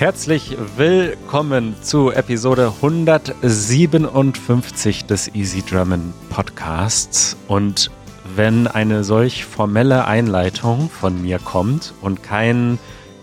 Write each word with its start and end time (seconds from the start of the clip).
Herzlich 0.00 0.56
willkommen 0.78 1.76
zu 1.82 2.10
Episode 2.10 2.72
157 2.76 5.04
des 5.04 5.34
Easy 5.34 5.60
German 5.60 6.14
Podcasts. 6.30 7.36
Und 7.48 7.90
wenn 8.34 8.66
eine 8.66 9.04
solch 9.04 9.44
formelle 9.44 10.06
Einleitung 10.06 10.88
von 10.88 11.20
mir 11.20 11.38
kommt 11.38 11.92
und 12.00 12.22
kein 12.22 12.78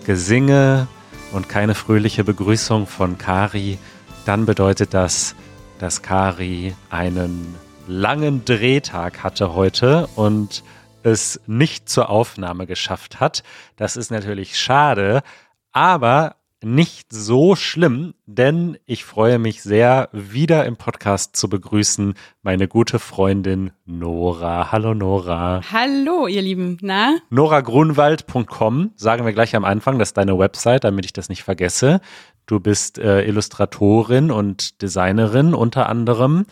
Gesinge 0.05 0.87
und 1.31 1.49
keine 1.49 1.73
fröhliche 1.73 2.23
Begrüßung 2.23 2.85
von 2.85 3.17
Kari, 3.17 3.79
dann 4.25 4.45
bedeutet 4.45 4.93
das, 4.93 5.35
dass 5.79 6.03
Kari 6.03 6.75
einen 6.91 7.55
langen 7.87 8.45
Drehtag 8.45 9.23
hatte 9.23 9.55
heute 9.55 10.07
und 10.15 10.63
es 11.01 11.41
nicht 11.47 11.89
zur 11.89 12.11
Aufnahme 12.11 12.67
geschafft 12.67 13.19
hat. 13.19 13.41
Das 13.77 13.97
ist 13.97 14.11
natürlich 14.11 14.59
schade, 14.59 15.23
aber 15.71 16.35
nicht 16.67 17.13
so 17.13 17.55
schlimm, 17.55 18.13
denn 18.25 18.77
ich 18.85 19.05
freue 19.05 19.39
mich 19.39 19.63
sehr, 19.63 20.09
wieder 20.11 20.65
im 20.65 20.75
Podcast 20.75 21.37
zu 21.37 21.47
begrüßen, 21.47 22.13
meine 22.41 22.67
gute 22.67 22.99
Freundin 22.99 23.71
Nora. 23.85 24.71
Hallo 24.71 24.93
Nora. 24.93 25.61
Hallo, 25.71 26.27
ihr 26.27 26.41
Lieben. 26.41 26.77
Na? 26.81 27.17
NoraGrunwald.com, 27.29 28.91
sagen 28.95 29.25
wir 29.25 29.31
gleich 29.31 29.55
am 29.55 29.63
Anfang, 29.63 29.97
das 29.97 30.09
ist 30.09 30.17
deine 30.17 30.37
Website, 30.37 30.83
damit 30.83 31.05
ich 31.05 31.13
das 31.13 31.29
nicht 31.29 31.43
vergesse. 31.43 32.01
Du 32.45 32.59
bist 32.59 32.99
äh, 32.99 33.23
Illustratorin 33.23 34.29
und 34.29 34.81
Designerin 34.81 35.53
unter 35.53 35.87
anderem. 35.87 36.45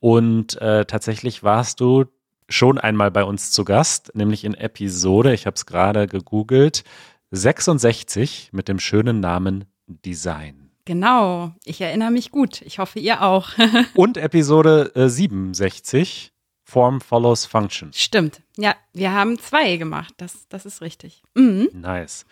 Und 0.00 0.60
äh, 0.62 0.86
tatsächlich 0.86 1.42
warst 1.42 1.80
du 1.80 2.06
schon 2.48 2.78
einmal 2.78 3.10
bei 3.10 3.24
uns 3.24 3.50
zu 3.50 3.64
Gast, 3.64 4.14
nämlich 4.14 4.44
in 4.44 4.54
Episode, 4.54 5.34
ich 5.34 5.44
habe 5.44 5.56
es 5.56 5.66
gerade 5.66 6.06
gegoogelt, 6.06 6.84
66 7.30 8.50
mit 8.52 8.68
dem 8.68 8.78
schönen 8.78 9.20
Namen 9.20 9.64
Design. 9.86 10.70
Genau, 10.84 11.52
ich 11.64 11.80
erinnere 11.80 12.10
mich 12.10 12.30
gut. 12.30 12.62
Ich 12.62 12.78
hoffe, 12.78 12.98
ihr 12.98 13.22
auch. 13.22 13.50
Und 13.94 14.16
Episode 14.16 14.92
äh, 14.94 15.08
67, 15.08 16.32
Form 16.64 17.00
follows 17.00 17.44
Function. 17.44 17.90
Stimmt. 17.92 18.40
Ja, 18.56 18.74
wir 18.94 19.12
haben 19.12 19.38
zwei 19.38 19.76
gemacht. 19.76 20.14
Das, 20.16 20.48
das 20.48 20.64
ist 20.64 20.80
richtig. 20.80 21.22
Mhm. 21.34 21.68
Nice. 21.74 22.24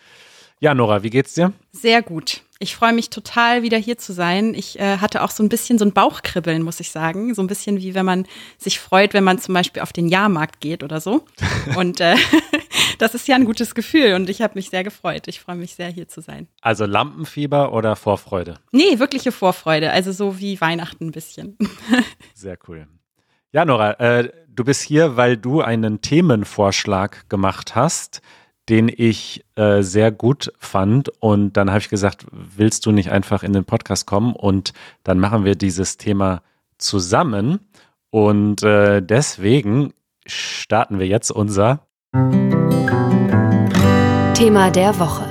Ja, 0.59 0.73
Nora, 0.73 1.03
wie 1.03 1.11
geht's 1.11 1.35
dir? 1.35 1.53
Sehr 1.71 2.01
gut. 2.01 2.41
Ich 2.59 2.75
freue 2.75 2.93
mich 2.93 3.11
total, 3.11 3.61
wieder 3.61 3.77
hier 3.77 3.99
zu 3.99 4.13
sein. 4.13 4.55
Ich 4.55 4.79
äh, 4.79 4.97
hatte 4.97 5.21
auch 5.21 5.29
so 5.29 5.43
ein 5.43 5.49
bisschen 5.49 5.77
so 5.77 5.85
ein 5.85 5.93
Bauchkribbeln, 5.93 6.63
muss 6.63 6.79
ich 6.79 6.89
sagen. 6.89 7.35
So 7.35 7.43
ein 7.43 7.47
bisschen 7.47 7.77
wie 7.77 7.93
wenn 7.93 8.05
man 8.05 8.25
sich 8.57 8.79
freut, 8.79 9.13
wenn 9.13 9.23
man 9.23 9.37
zum 9.37 9.53
Beispiel 9.53 9.83
auf 9.83 9.93
den 9.93 10.07
Jahrmarkt 10.07 10.59
geht 10.59 10.81
oder 10.83 10.99
so. 10.99 11.25
Und 11.75 11.99
äh, 11.99 12.15
das 12.97 13.15
ist 13.15 13.27
ja 13.27 13.35
ein 13.35 13.45
gutes 13.45 13.75
Gefühl 13.75 14.13
und 14.13 14.29
ich 14.29 14.41
habe 14.41 14.53
mich 14.55 14.69
sehr 14.69 14.83
gefreut. 14.83 15.27
Ich 15.27 15.39
freue 15.39 15.55
mich 15.55 15.75
sehr, 15.75 15.89
hier 15.89 16.07
zu 16.07 16.21
sein. 16.21 16.47
Also 16.61 16.85
Lampenfieber 16.85 17.73
oder 17.73 17.95
Vorfreude? 17.95 18.59
Nee, 18.71 18.99
wirkliche 18.99 19.31
Vorfreude. 19.31 19.91
Also 19.91 20.11
so 20.11 20.39
wie 20.39 20.59
Weihnachten 20.59 21.07
ein 21.07 21.11
bisschen. 21.11 21.57
sehr 22.33 22.57
cool. 22.67 22.87
Ja, 23.51 23.65
Nora, 23.65 23.93
äh, 23.93 24.31
du 24.49 24.63
bist 24.63 24.81
hier, 24.81 25.17
weil 25.17 25.37
du 25.37 25.61
einen 25.61 26.01
Themenvorschlag 26.01 27.29
gemacht 27.29 27.75
hast 27.75 28.21
den 28.69 28.91
ich 28.93 29.45
äh, 29.55 29.81
sehr 29.81 30.11
gut 30.11 30.51
fand. 30.59 31.09
Und 31.21 31.53
dann 31.53 31.69
habe 31.69 31.79
ich 31.79 31.89
gesagt, 31.89 32.25
willst 32.31 32.85
du 32.85 32.91
nicht 32.91 33.11
einfach 33.11 33.43
in 33.43 33.53
den 33.53 33.65
Podcast 33.65 34.05
kommen? 34.05 34.35
Und 34.35 34.73
dann 35.03 35.19
machen 35.19 35.45
wir 35.45 35.55
dieses 35.55 35.97
Thema 35.97 36.41
zusammen. 36.77 37.59
Und 38.09 38.63
äh, 38.63 39.01
deswegen 39.01 39.93
starten 40.25 40.99
wir 40.99 41.07
jetzt 41.07 41.31
unser 41.31 41.86
Thema 44.33 44.69
der 44.69 44.99
Woche. 44.99 45.25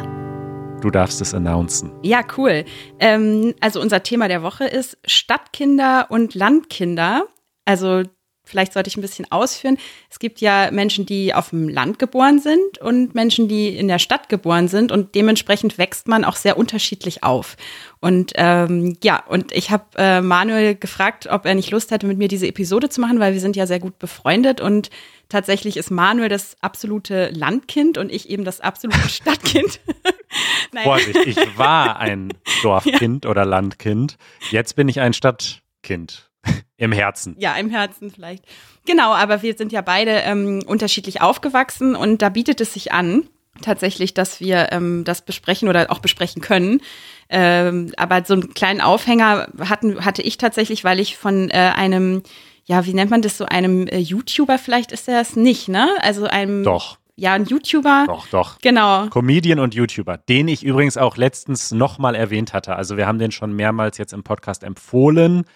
Du 0.81 0.91
darfst 0.91 1.21
es 1.21 1.33
announcen. 1.33 1.93
Ja, 2.03 2.23
cool. 2.37 2.65
Ähm, 2.99 3.55
also 3.61 3.81
unser 3.81 4.03
Thema 4.03 4.29
der 4.29 4.43
Woche 4.43 4.65
ist 4.67 4.99
Stadtkinder 5.07 6.07
und 6.11 6.35
Landkinder. 6.35 7.27
Also 7.65 8.03
vielleicht 8.47 8.73
sollte 8.73 8.89
ich 8.89 8.97
ein 8.97 9.03
bisschen 9.03 9.31
ausführen. 9.31 9.77
Es 10.11 10.19
gibt 10.19 10.41
ja 10.41 10.71
Menschen, 10.71 11.05
die 11.05 11.35
auf 11.35 11.51
dem 11.51 11.69
Land 11.69 11.99
geboren 11.99 12.39
sind 12.39 12.79
und 12.79 13.15
Menschen, 13.15 13.49
die 13.49 13.77
in 13.77 13.89
der 13.89 13.99
Stadt 13.99 14.29
geboren 14.29 14.69
sind 14.69 14.93
und 14.93 15.15
dementsprechend 15.15 15.77
wächst 15.77 16.09
man 16.09 16.25
auch 16.25 16.37
sehr 16.37 16.57
unterschiedlich 16.57 17.23
auf. 17.23 17.57
Und 18.01 18.33
ähm, 18.37 18.97
ja, 19.03 19.23
und 19.27 19.53
ich 19.53 19.71
habe 19.71 19.85
äh, 19.97 20.21
Manuel 20.21 20.77
gefragt, 20.77 21.27
ob 21.27 21.45
er 21.45 21.55
nicht 21.55 21.71
Lust 21.71 21.91
hätte, 21.91 22.07
mit 22.07 22.19
mir 22.19 22.29
diese 22.29 22.47
Episode 22.47 22.89
zu 22.89 23.01
machen, 23.01 23.21
weil 23.21 23.33
wir 23.33 23.41
sind 23.41 23.57
ja 23.57 23.67
sehr 23.67 23.81
gut 23.81 23.99
befreundet 23.99 24.61
und 24.61 24.91
tatsächlich 25.29 25.77
ist 25.77 25.91
Manuel 25.91 26.29
das 26.29 26.57
absolute 26.61 27.31
Landkind 27.31 27.99
und 27.99 28.13
ich 28.13 28.31
eben 28.31 28.45
das 28.45 28.61
absolute 28.61 28.99
Stadtkind. 29.09 29.81
Vorsicht, 30.83 31.17
ich 31.27 31.59
war 31.59 31.99
ein 31.99 32.33
Dorfkind 32.63 33.25
ja. 33.25 33.31
oder 33.31 33.45
Landkind. 33.45 34.17
Jetzt 34.51 34.77
bin 34.77 34.89
ich 34.89 35.01
ein 35.01 35.13
Stadtkind. 35.13 36.26
Im 36.79 36.93
Herzen. 36.93 37.37
Ja, 37.39 37.55
im 37.55 37.71
Herzen 37.71 38.11
vielleicht. 38.11 38.45
Genau, 38.85 39.15
aber 39.15 39.43
wir 39.43 39.57
sind 39.57 39.73
ja 39.73 39.81
beide 39.81 40.11
ähm, 40.11 40.63
unterschiedlich 40.67 41.23
aufgewachsen 41.23 41.97
und 41.97 42.21
da 42.21 42.29
bietet 42.29 42.61
es 42.61 42.75
sich 42.75 42.93
an, 42.93 43.29
tatsächlich, 43.63 44.15
dass 44.15 44.41
wir 44.41 44.73
ähm, 44.73 45.05
das 45.05 45.23
besprechen 45.23 45.69
oder 45.69 45.91
auch 45.91 46.01
besprechen 46.01 46.43
können. 46.43 46.81
Ähm, 47.29 47.93
aber 47.97 48.25
so 48.25 48.35
einen 48.35 48.55
kleinen 48.55 48.81
Aufhänger 48.81 49.49
hatten, 49.61 50.05
hatte 50.05 50.23
ich 50.23 50.39
tatsächlich, 50.39 50.85
weil 50.85 51.01
ich 51.01 51.17
von 51.17 51.51
äh, 51.51 51.73
einem, 51.75 52.23
ja, 52.65 52.87
wie 52.87 52.95
nennt 52.95 53.11
man 53.11 53.23
das, 53.23 53.39
so 53.39 53.47
einem 53.47 53.87
äh, 53.89 53.99
YouTuber, 53.99 54.59
vielleicht 54.59 54.93
ist 54.93 55.09
er 55.09 55.21
es 55.21 55.35
nicht, 55.35 55.69
ne? 55.69 55.89
Also 56.03 56.27
einem. 56.27 56.63
Doch. 56.63 56.99
Ja, 57.19 57.33
ein 57.33 57.47
YouTuber. 57.47 58.05
Doch, 58.07 58.27
doch. 58.27 58.59
Genau. 58.59 59.07
Comedian 59.07 59.59
und 59.59 59.75
YouTuber, 59.75 60.19
den 60.19 60.49
ich 60.49 60.63
übrigens 60.63 60.99
auch 60.99 61.17
letztens 61.17 61.71
nochmal 61.71 62.15
erwähnt 62.15 62.53
hatte. 62.53 62.77
Also 62.77 62.99
wir 62.99 63.07
haben 63.07 63.19
den 63.19 63.33
schon 63.33 63.55
mehrmals 63.55 63.97
jetzt 63.97 64.13
im 64.13 64.23
Podcast 64.23 64.63
empfohlen 64.63 65.47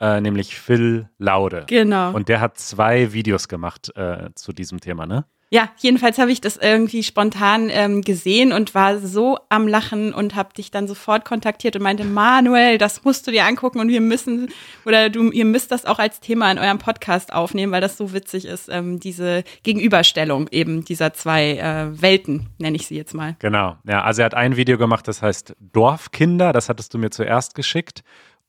äh, 0.00 0.20
nämlich 0.20 0.56
Phil 0.56 1.08
Laude. 1.18 1.64
Genau. 1.68 2.12
Und 2.12 2.28
der 2.28 2.40
hat 2.40 2.58
zwei 2.58 3.12
Videos 3.12 3.48
gemacht 3.48 3.90
äh, 3.96 4.30
zu 4.34 4.52
diesem 4.52 4.80
Thema, 4.80 5.06
ne? 5.06 5.24
Ja, 5.54 5.68
jedenfalls 5.78 6.18
habe 6.18 6.32
ich 6.32 6.40
das 6.40 6.56
irgendwie 6.56 7.04
spontan 7.04 7.68
ähm, 7.70 8.02
gesehen 8.02 8.52
und 8.52 8.74
war 8.74 8.98
so 8.98 9.38
am 9.50 9.68
Lachen 9.68 10.12
und 10.12 10.34
habe 10.34 10.52
dich 10.52 10.72
dann 10.72 10.88
sofort 10.88 11.24
kontaktiert 11.24 11.76
und 11.76 11.82
meinte, 11.82 12.02
Manuel, 12.02 12.76
das 12.76 13.04
musst 13.04 13.24
du 13.24 13.30
dir 13.30 13.44
angucken 13.44 13.78
und 13.78 13.88
wir 13.88 14.00
müssen 14.00 14.48
oder 14.84 15.10
du, 15.10 15.30
ihr 15.30 15.44
müsst 15.44 15.70
das 15.70 15.84
auch 15.84 16.00
als 16.00 16.18
Thema 16.18 16.50
in 16.50 16.58
eurem 16.58 16.78
Podcast 16.78 17.32
aufnehmen, 17.32 17.70
weil 17.70 17.80
das 17.80 17.96
so 17.96 18.12
witzig 18.12 18.46
ist, 18.46 18.68
ähm, 18.68 18.98
diese 18.98 19.44
Gegenüberstellung 19.62 20.48
eben 20.50 20.84
dieser 20.84 21.12
zwei 21.12 21.52
äh, 21.52 22.02
Welten, 22.02 22.48
nenne 22.58 22.74
ich 22.74 22.88
sie 22.88 22.96
jetzt 22.96 23.14
mal. 23.14 23.36
Genau, 23.38 23.76
ja, 23.86 24.02
also 24.02 24.22
er 24.22 24.26
hat 24.26 24.34
ein 24.34 24.56
Video 24.56 24.76
gemacht, 24.76 25.06
das 25.06 25.22
heißt 25.22 25.54
Dorfkinder, 25.60 26.52
das 26.52 26.68
hattest 26.68 26.92
du 26.94 26.98
mir 26.98 27.10
zuerst 27.10 27.54
geschickt 27.54 28.02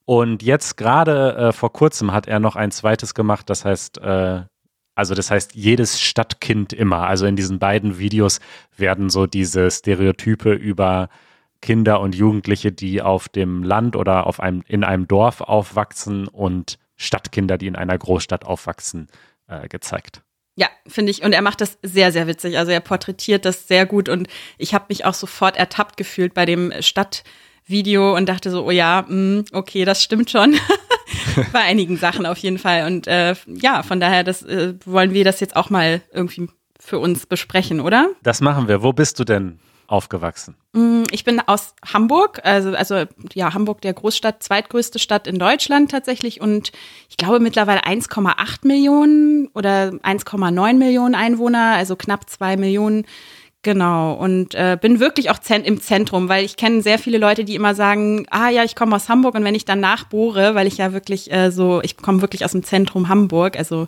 und 0.05 0.43
jetzt 0.43 0.77
gerade 0.77 1.35
äh, 1.35 1.51
vor 1.51 1.73
kurzem 1.73 2.11
hat 2.13 2.27
er 2.27 2.39
noch 2.39 2.55
ein 2.55 2.71
zweites 2.71 3.13
gemacht, 3.13 3.49
das 3.49 3.65
heißt, 3.65 3.97
äh, 3.99 4.43
also 4.95 5.13
das 5.13 5.29
heißt, 5.29 5.55
jedes 5.55 5.99
Stadtkind 5.99 6.71
immer. 6.71 7.07
Also 7.07 7.25
in 7.25 7.35
diesen 7.35 7.59
beiden 7.59 7.99
Videos 7.99 8.39
werden 8.77 9.09
so 9.09 9.27
diese 9.27 9.69
Stereotype 9.69 10.53
über 10.53 11.09
Kinder 11.61 11.99
und 11.99 12.15
Jugendliche, 12.15 12.71
die 12.71 13.01
auf 13.01 13.27
dem 13.27 13.63
Land 13.63 13.95
oder 13.95 14.27
auf 14.27 14.39
einem, 14.39 14.63
in 14.67 14.83
einem 14.83 15.07
Dorf 15.07 15.41
aufwachsen 15.41 16.27
und 16.27 16.77
Stadtkinder, 16.95 17.57
die 17.57 17.67
in 17.67 17.75
einer 17.75 17.97
Großstadt 17.97 18.45
aufwachsen, 18.45 19.07
äh, 19.47 19.67
gezeigt. 19.67 20.21
Ja, 20.55 20.69
finde 20.87 21.11
ich. 21.11 21.23
Und 21.23 21.33
er 21.33 21.41
macht 21.41 21.59
das 21.59 21.77
sehr, 21.81 22.13
sehr 22.13 22.27
witzig. 22.27 22.57
Also 22.57 22.71
er 22.71 22.79
porträtiert 22.79 23.43
das 23.43 23.67
sehr 23.67 23.85
gut 23.85 24.07
und 24.07 24.27
ich 24.57 24.73
habe 24.73 24.85
mich 24.87 25.03
auch 25.03 25.13
sofort 25.13 25.57
ertappt 25.57 25.97
gefühlt 25.97 26.33
bei 26.33 26.45
dem 26.45 26.71
Stadt. 26.79 27.23
Video 27.65 28.15
und 28.15 28.27
dachte 28.27 28.51
so, 28.51 28.65
oh 28.65 28.71
ja, 28.71 29.05
mh, 29.07 29.15
mm, 29.15 29.45
okay, 29.53 29.85
das 29.85 30.03
stimmt 30.03 30.29
schon. 30.29 30.55
Bei 31.51 31.61
einigen 31.61 31.97
Sachen 31.97 32.25
auf 32.25 32.37
jeden 32.37 32.57
Fall. 32.57 32.85
Und 32.85 33.07
äh, 33.07 33.35
ja, 33.47 33.83
von 33.83 33.99
daher, 33.99 34.23
das 34.23 34.43
äh, 34.43 34.75
wollen 34.85 35.13
wir 35.13 35.23
das 35.23 35.39
jetzt 35.39 35.55
auch 35.55 35.69
mal 35.69 36.01
irgendwie 36.13 36.47
für 36.79 36.99
uns 36.99 37.25
besprechen, 37.25 37.81
oder? 37.81 38.09
Das 38.23 38.41
machen 38.41 38.67
wir. 38.67 38.83
Wo 38.83 38.93
bist 38.93 39.19
du 39.19 39.23
denn 39.23 39.59
aufgewachsen? 39.87 40.55
Mm, 40.73 41.03
ich 41.11 41.23
bin 41.23 41.39
aus 41.39 41.75
Hamburg, 41.93 42.41
also, 42.43 42.75
also 42.75 43.03
ja, 43.33 43.53
Hamburg 43.53 43.81
der 43.81 43.93
Großstadt, 43.93 44.41
zweitgrößte 44.43 44.99
Stadt 44.99 45.27
in 45.27 45.39
Deutschland 45.39 45.91
tatsächlich 45.91 46.41
und 46.41 46.71
ich 47.09 47.17
glaube 47.17 47.39
mittlerweile 47.39 47.81
1,8 47.83 48.67
Millionen 48.67 49.47
oder 49.53 49.89
1,9 49.89 50.73
Millionen 50.73 51.15
Einwohner, 51.15 51.73
also 51.75 51.95
knapp 51.95 52.29
zwei 52.29 52.57
Millionen 52.57 53.05
Genau, 53.65 54.13
und 54.13 54.53
äh, 54.53 54.77
bin 54.79 54.99
wirklich 54.99 55.31
auch 55.31 55.39
im 55.49 55.81
Zentrum, 55.81 56.29
weil 56.29 56.45
ich 56.45 56.55
kenne 56.55 56.83
sehr 56.83 56.99
viele 56.99 57.17
Leute, 57.17 57.43
die 57.43 57.55
immer 57.55 57.73
sagen, 57.73 58.27
ah 58.29 58.49
ja, 58.49 58.63
ich 58.63 58.75
komme 58.75 58.95
aus 58.95 59.09
Hamburg 59.09 59.33
und 59.33 59.43
wenn 59.43 59.55
ich 59.55 59.65
dann 59.65 59.79
nachbohre, 59.79 60.53
weil 60.53 60.67
ich 60.67 60.77
ja 60.77 60.93
wirklich 60.93 61.31
äh, 61.31 61.49
so, 61.49 61.81
ich 61.81 61.97
komme 61.97 62.21
wirklich 62.21 62.45
aus 62.45 62.51
dem 62.51 62.61
Zentrum 62.61 63.09
Hamburg, 63.09 63.57
also 63.57 63.87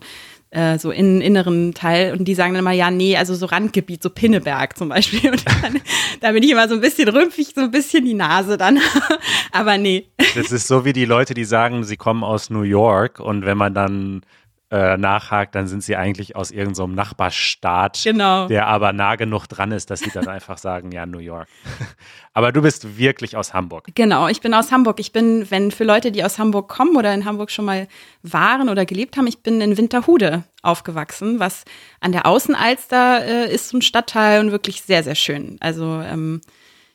äh, 0.50 0.80
so 0.80 0.90
in 0.90 1.22
inneren 1.22 1.76
Teil 1.76 2.12
und 2.14 2.26
die 2.28 2.34
sagen 2.34 2.56
dann 2.56 2.64
immer, 2.64 2.72
ja, 2.72 2.90
nee, 2.90 3.18
also 3.18 3.36
so 3.36 3.46
Randgebiet, 3.46 4.02
so 4.02 4.10
Pinneberg 4.10 4.76
zum 4.76 4.90
Beispiel. 4.90 5.30
Und 5.32 5.46
dann, 5.46 5.80
da 6.22 6.32
bin 6.32 6.42
ich 6.42 6.50
immer 6.50 6.68
so 6.68 6.74
ein 6.74 6.82
bisschen 6.82 7.10
rümpfig, 7.10 7.50
so 7.54 7.62
ein 7.62 7.70
bisschen 7.70 8.04
die 8.04 8.16
Nase 8.16 8.58
dann. 8.58 8.80
Aber 9.52 9.78
nee. 9.78 10.08
Das 10.34 10.52
ist 10.52 10.68
so 10.68 10.86
wie 10.86 10.94
die 10.94 11.06
Leute, 11.06 11.36
die 11.36 11.46
sagen, 11.46 11.84
sie 11.84 11.98
kommen 11.98 12.24
aus 12.24 12.50
New 12.50 12.64
York 12.64 13.20
und 13.20 13.46
wenn 13.46 13.60
man 13.60 13.76
dann 13.76 14.22
äh, 14.70 14.98
nachhakt, 14.98 15.56
dann 15.56 15.68
sind 15.68 15.82
sie 15.82 15.96
eigentlich 15.96 16.36
aus 16.36 16.52
irgendeinem 16.52 16.76
so 16.76 16.88
Nachbarstaat, 16.88 18.02
genau. 18.04 18.48
der 18.48 18.68
aber 18.68 18.92
nah 18.92 19.16
genug 19.16 19.48
dran 19.48 19.72
ist, 19.72 19.90
dass 19.90 20.02
sie 20.02 20.12
dann 20.12 20.28
einfach 20.28 20.58
sagen, 20.58 20.92
ja, 20.92 21.06
New 21.06 21.20
York. 21.20 21.48
aber 22.34 22.52
du 22.52 22.62
bist 22.62 22.98
wirklich 22.98 23.38
aus 23.38 23.54
Hamburg. 23.54 23.88
Genau, 23.96 24.28
ich 24.28 24.42
bin 24.42 24.54
aus 24.54 24.72
Hamburg. 24.72 25.00
Ich 25.00 25.14
bin, 25.14 25.50
wenn 25.50 25.72
für 25.72 25.86
Leute, 25.86 26.12
die 26.12 26.24
aus 26.24 26.38
Hamburg 26.38 26.68
kommen 26.68 26.98
oder 26.98 27.14
in 27.14 27.24
Hamburg 27.24 27.50
schon 27.50 27.64
mal 27.64 27.88
waren 28.24 28.68
oder 28.68 28.86
gelebt 28.86 29.16
haben, 29.16 29.28
ich 29.28 29.40
bin 29.40 29.62
in 29.62 29.78
Winterhude 29.78 30.44
aufgewachsen, 30.62 31.40
was 31.40 31.64
an 32.02 32.12
der 32.12 32.26
Außenalster 32.26 33.26
äh, 33.26 33.54
ist, 33.54 33.70
so 33.70 33.78
ein 33.78 33.82
Stadtteil 33.82 34.42
und 34.42 34.52
wirklich 34.52 34.82
sehr, 34.82 35.02
sehr 35.02 35.16
schön. 35.16 35.56
Also 35.62 36.02
ähm, 36.02 36.42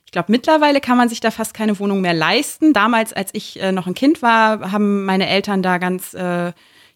ich 0.05 0.11
glaube, 0.11 0.31
mittlerweile 0.31 0.79
kann 0.79 0.97
man 0.97 1.09
sich 1.09 1.21
da 1.21 1.31
fast 1.31 1.55
keine 1.55 1.79
Wohnung 1.79 2.01
mehr 2.01 2.13
leisten. 2.13 2.71
Damals, 2.71 3.13
als 3.13 3.31
ich 3.33 3.59
äh, 3.59 3.71
noch 3.71 3.87
ein 3.87 3.95
Kind 3.95 4.21
war, 4.21 4.71
haben 4.71 5.05
meine 5.05 5.27
Eltern 5.27 5.63
da 5.63 5.79
ganz 5.79 6.13
äh, 6.13 6.53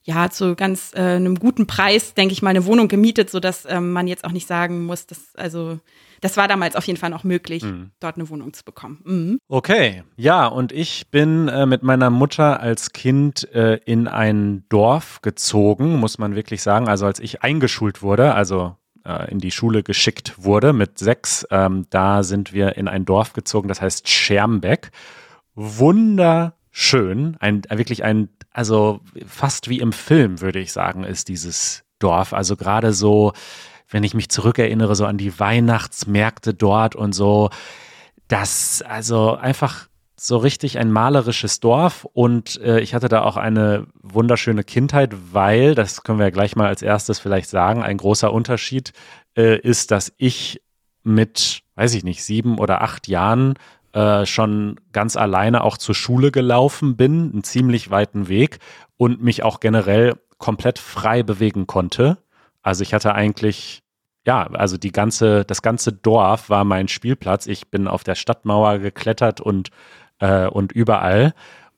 ja, 0.07 0.29
zu 0.29 0.55
ganz 0.55 0.93
äh, 0.95 0.99
einem 0.99 1.35
guten 1.35 1.67
Preis, 1.67 2.13
denke 2.13 2.31
ich 2.31 2.41
mal, 2.41 2.51
eine 2.51 2.65
Wohnung 2.65 2.87
gemietet, 2.87 3.29
sodass 3.29 3.65
ähm, 3.67 3.91
man 3.91 4.07
jetzt 4.07 4.23
auch 4.23 4.31
nicht 4.31 4.47
sagen 4.47 4.85
muss, 4.85 5.05
dass, 5.05 5.35
also, 5.35 5.79
das 6.21 6.37
war 6.37 6.47
damals 6.47 6.77
auf 6.77 6.87
jeden 6.87 6.97
Fall 6.97 7.09
noch 7.09 7.25
möglich, 7.25 7.63
mhm. 7.63 7.91
dort 7.99 8.15
eine 8.15 8.29
Wohnung 8.29 8.53
zu 8.53 8.63
bekommen. 8.63 9.01
Mhm. 9.03 9.39
Okay, 9.49 10.03
ja, 10.15 10.47
und 10.47 10.71
ich 10.71 11.09
bin 11.11 11.49
äh, 11.49 11.65
mit 11.65 11.83
meiner 11.83 12.09
Mutter 12.09 12.61
als 12.61 12.93
Kind 12.93 13.53
äh, 13.53 13.81
in 13.83 14.07
ein 14.07 14.63
Dorf 14.69 15.21
gezogen, 15.21 15.99
muss 15.99 16.17
man 16.17 16.35
wirklich 16.35 16.63
sagen. 16.63 16.87
Also 16.87 17.05
als 17.05 17.19
ich 17.19 17.43
eingeschult 17.43 18.01
wurde, 18.01 18.33
also 18.33 18.77
äh, 19.03 19.29
in 19.29 19.39
die 19.39 19.51
Schule 19.51 19.83
geschickt 19.83 20.35
wurde 20.37 20.71
mit 20.71 20.99
sechs, 20.99 21.45
ähm, 21.51 21.85
da 21.89 22.23
sind 22.23 22.53
wir 22.53 22.77
in 22.77 22.87
ein 22.87 23.03
Dorf 23.03 23.33
gezogen, 23.33 23.67
das 23.67 23.81
heißt 23.81 24.07
Schermbeck. 24.07 24.91
Wunderschön, 26.77 27.37
ein, 27.39 27.63
wirklich 27.69 28.03
ein 28.03 28.29
also 28.51 29.01
fast 29.25 29.67
wie 29.67 29.79
im 29.79 29.91
Film, 29.91 30.41
würde 30.41 30.59
ich 30.59 30.71
sagen, 30.71 31.03
ist 31.03 31.27
dieses 31.27 31.83
Dorf. 31.97 32.33
Also 32.33 32.55
gerade 32.55 32.93
so, 32.93 33.33
wenn 33.89 34.03
ich 34.03 34.13
mich 34.13 34.29
zurückerinnere, 34.29 34.95
so 34.95 35.05
an 35.05 35.17
die 35.17 35.39
Weihnachtsmärkte 35.39 36.53
dort 36.53 36.95
und 36.95 37.13
so, 37.13 37.49
das, 38.27 38.83
also 38.83 39.35
einfach 39.35 39.87
so 40.19 40.37
richtig 40.37 40.77
ein 40.77 40.91
malerisches 40.91 41.59
Dorf 41.59 42.05
und 42.13 42.61
äh, 42.61 42.79
ich 42.79 42.93
hatte 42.93 43.09
da 43.09 43.23
auch 43.23 43.37
eine 43.37 43.87
wunderschöne 44.01 44.63
Kindheit, 44.63 45.15
weil, 45.31 45.73
das 45.73 46.03
können 46.03 46.19
wir 46.19 46.25
ja 46.25 46.31
gleich 46.31 46.55
mal 46.55 46.67
als 46.67 46.83
erstes 46.83 47.19
vielleicht 47.19 47.49
sagen, 47.49 47.81
ein 47.83 47.97
großer 47.97 48.31
Unterschied 48.31 48.93
äh, 49.35 49.59
ist, 49.59 49.91
dass 49.91 50.13
ich 50.17 50.61
mit, 51.03 51.61
weiß 51.75 51.93
ich 51.95 52.03
nicht, 52.03 52.23
sieben 52.23 52.59
oder 52.59 52.81
acht 52.81 53.07
Jahren 53.07 53.55
äh, 53.93 54.25
schon 54.25 54.79
ganz 54.91 55.15
alleine 55.15 55.63
auch 55.63 55.77
zur 55.77 55.95
Schule 55.95 56.31
gelaufen 56.31 56.95
bin, 56.95 57.31
einen 57.31 57.43
ziemlich 57.43 57.89
weiten 57.89 58.27
Weg 58.27 58.59
und 58.97 59.21
mich 59.21 59.43
auch 59.43 59.59
generell 59.59 60.15
komplett 60.37 60.79
frei 60.79 61.23
bewegen 61.23 61.67
konnte. 61.67 62.17
Also 62.61 62.83
ich 62.83 62.93
hatte 62.93 63.15
eigentlich, 63.15 63.83
ja, 64.25 64.43
also 64.47 64.77
die 64.77 64.91
ganze, 64.91 65.45
das 65.45 65.61
ganze 65.61 65.93
Dorf 65.93 66.49
war 66.49 66.63
mein 66.63 66.87
Spielplatz. 66.87 67.47
Ich 67.47 67.69
bin 67.69 67.87
auf 67.87 68.03
der 68.03 68.15
Stadtmauer 68.15 68.79
geklettert 68.79 69.41
und, 69.41 69.69
äh, 70.19 70.47
und 70.47 70.71
überall 70.71 71.33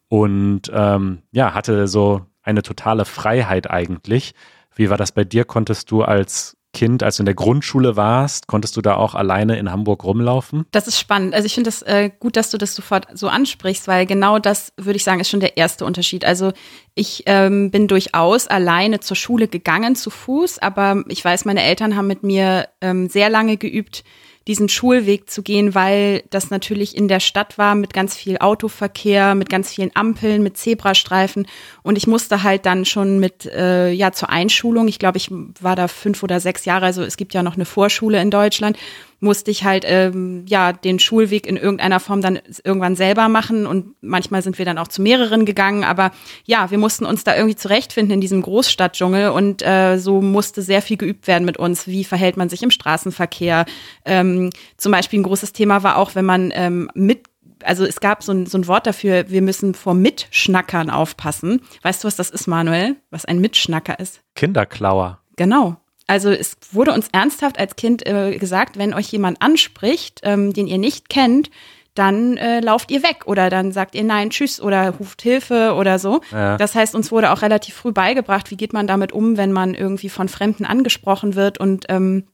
und 0.08 0.64
ähm, 0.74 1.22
ja, 1.32 1.54
hatte 1.54 1.88
so 1.88 2.26
eine 2.42 2.64
totale 2.64 3.06
Freiheit 3.06 3.70
eigentlich. 3.70 4.34
Wie 4.76 4.90
war 4.90 4.98
das 4.98 5.12
bei 5.12 5.24
dir? 5.24 5.46
Konntest 5.46 5.92
du 5.92 6.04
als 6.04 6.58
Kind, 6.80 7.04
als 7.04 7.18
du 7.18 7.24
in 7.24 7.26
der 7.26 7.36
Grundschule 7.36 7.98
warst, 7.98 8.48
konntest 8.48 8.78
du 8.78 8.81
da 8.81 8.96
auch 8.96 9.14
alleine 9.14 9.60
in 9.60 9.70
Hamburg 9.70 10.06
rumlaufen? 10.06 10.66
Das 10.72 10.88
ist 10.88 10.98
spannend. 10.98 11.34
Also 11.34 11.46
ich 11.46 11.54
finde 11.54 11.68
das 11.68 11.81
äh, 11.81 12.10
gut, 12.22 12.38
dass 12.38 12.52
du 12.52 12.58
das 12.58 12.74
sofort 12.74 13.06
so 13.16 13.28
ansprichst, 13.28 13.90
weil 13.90 14.06
genau 14.06 14.40
das, 14.40 14.72
würde 14.78 14.96
ich 14.96 15.04
sagen, 15.04 15.20
ist 15.20 15.30
schon 15.30 15.42
der 15.42 15.58
erste 15.58 15.84
Unterschied. 15.84 16.24
Also 16.24 16.54
ich 16.96 17.24
ähm, 17.26 17.70
bin 17.70 17.90
durchaus 17.90 18.48
alleine 18.48 19.02
zur 19.02 19.18
Schule 19.18 19.50
gegangen, 19.50 19.98
zu 19.98 20.10
Fuß, 20.10 20.60
aber 20.60 21.04
ich 21.10 21.26
weiß, 21.26 21.44
meine 21.44 21.64
Eltern 21.64 21.98
haben 21.98 22.08
mit 22.08 22.24
mir 22.24 22.70
ähm, 22.80 23.10
sehr 23.10 23.30
lange 23.30 23.58
geübt, 23.58 24.06
diesen 24.48 24.70
Schulweg 24.70 25.30
zu 25.30 25.44
gehen, 25.44 25.76
weil 25.76 26.24
das 26.30 26.50
natürlich 26.50 26.96
in 26.96 27.08
der 27.08 27.20
Stadt 27.20 27.58
war 27.58 27.76
mit 27.76 27.94
ganz 27.94 28.16
viel 28.16 28.38
Autoverkehr, 28.40 29.36
mit 29.36 29.50
ganz 29.50 29.72
vielen 29.72 29.92
Ampeln, 29.96 30.42
mit 30.42 30.58
Zebrastreifen. 30.58 31.48
Und 31.84 31.98
ich 31.98 32.08
musste 32.08 32.42
halt 32.44 32.66
dann 32.66 32.86
schon 32.86 33.20
mit, 33.20 33.46
äh, 33.46 33.92
ja, 33.92 34.12
zur 34.12 34.30
Einschulung, 34.30 34.88
ich 34.88 35.00
glaube, 35.00 35.18
ich 35.18 35.30
war 35.32 35.76
da 35.76 35.88
fünf 35.88 36.24
oder 36.24 36.40
sechs 36.40 36.66
Jahre, 36.66 36.86
also 36.86 37.04
es 37.04 37.18
gibt 37.18 37.34
ja 37.34 37.44
noch 37.44 37.56
eine 37.56 37.66
Vorschule 37.66 38.22
in 38.22 38.32
Deutschland 38.32 38.78
musste 39.19 39.51
ich 39.51 39.63
halt 39.63 39.83
ähm, 39.86 40.45
ja 40.48 40.74
den 40.74 41.00
Schulweg 41.00 41.45
in 41.48 41.57
irgendeiner 41.57 42.00
Form 42.00 42.21
dann 42.21 42.39
irgendwann 42.63 42.95
selber 42.95 43.30
machen 43.30 43.66
und 43.66 43.95
manchmal 44.01 44.42
sind 44.42 44.57
wir 44.57 44.66
dann 44.66 44.77
auch 44.77 44.88
zu 44.88 45.01
mehreren 45.01 45.45
gegangen, 45.45 45.83
aber 45.83 46.12
ja, 46.45 46.71
wir 46.71 46.77
mussten 46.77 47.06
uns 47.06 47.24
da 47.24 47.36
irgendwie 47.36 47.56
zurechtfinden 47.56 48.13
in 48.13 48.21
diesem 48.21 48.42
Großstadtdschungel 48.42 49.30
und 49.30 49.66
äh, 49.66 49.98
so 49.98 50.21
musste 50.21 50.62
sehr 50.62 50.81
viel 50.81 50.98
geübt 50.98 51.27
werden 51.27 51.45
mit 51.45 51.57
uns. 51.57 51.88
Wie 51.88 52.04
verhält 52.04 52.38
man 52.38 52.50
sich 52.50 52.63
im 52.63 52.71
Straßenverkehr? 52.71 53.66
Ähm, 54.06 54.50
zum 54.77 54.92
Beispiel 54.92 55.19
ein 55.19 55.24
großes 55.24 55.54
Thema 55.54 55.83
war 55.83 55.98
auch, 55.98 56.16
wenn 56.16 56.25
man 56.25 56.51
ähm, 56.54 56.89
mit 56.94 57.27
also 57.63 57.86
es 57.86 58.00
gab 58.00 58.24
so 58.24 58.31
ein, 58.31 58.45
so 58.45 58.57
ein 58.57 58.68
Wort 58.68 58.88
dafür, 58.88 59.30
wir 59.30 59.42
müssen 59.42 59.74
vor 59.74 59.94
Mitschnackern 59.94 60.89
aufpassen. 60.89 61.62
Weißt 61.81 62.04
du, 62.04 62.07
was 62.07 62.16
das 62.16 62.30
ist, 62.30 62.48
Manuel? 62.48 62.95
Was 63.10 63.25
ein 63.25 63.39
Mitschnacker 63.39 64.00
ist? 64.00 64.21
Kinderklauer. 64.36 65.19
Genau. 65.36 65.77
Also 66.10 66.32
es 66.32 66.58
wurde 66.72 66.92
uns 66.92 67.08
ernsthaft 67.12 67.60
als 67.60 67.76
Kind 67.76 68.06
äh, 68.08 68.36
gesagt, 68.38 68.80
wenn 68.80 68.96
euch 68.96 69.12
jemand 69.12 69.42
anspricht, 69.44 70.22
ähm, 70.24 70.54
den 70.54 70.66
ihr 70.66 70.80
nicht 70.80 71.08
kennt, 71.08 71.52
dann 71.94 72.38
äh, 72.38 72.62
lauft 72.62 72.90
ihr 72.90 73.04
weg 73.04 73.24
oder 73.26 73.50
dann 73.50 73.72
sagt 73.72 73.94
ihr 73.94 74.04
nein, 74.04 74.32
tschüss 74.32 74.60
oder 74.60 74.90
ruft 74.90 75.22
Hilfe 75.22 75.76
oder 75.76 76.00
so. 76.00 76.22
Ja. 76.32 76.58
Das 76.58 76.74
heißt, 76.74 76.96
uns 76.96 77.12
wurde 77.12 77.32
auch 77.32 77.44
relativ 77.44 77.76
früh 77.76 77.92
beigebracht, 77.92 78.50
wie 78.50 78.58
geht 78.58 78.74
man 78.74 78.88
damit 78.88 79.12
um, 79.12 79.38
wenn 79.38 79.52
man 79.52 79.76
irgendwie 79.76 80.10
von 80.10 80.30
Fremden 80.30 80.66
angesprochen 80.66 81.36
wird 81.36 81.60
und 81.60 81.86
ähm, 81.90 82.26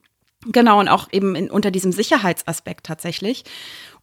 genau 0.52 0.80
und 0.80 0.88
auch 0.88 1.10
eben 1.12 1.36
in, 1.36 1.52
unter 1.52 1.72
diesem 1.72 1.92
Sicherheitsaspekt 1.92 2.86
tatsächlich. 2.86 3.44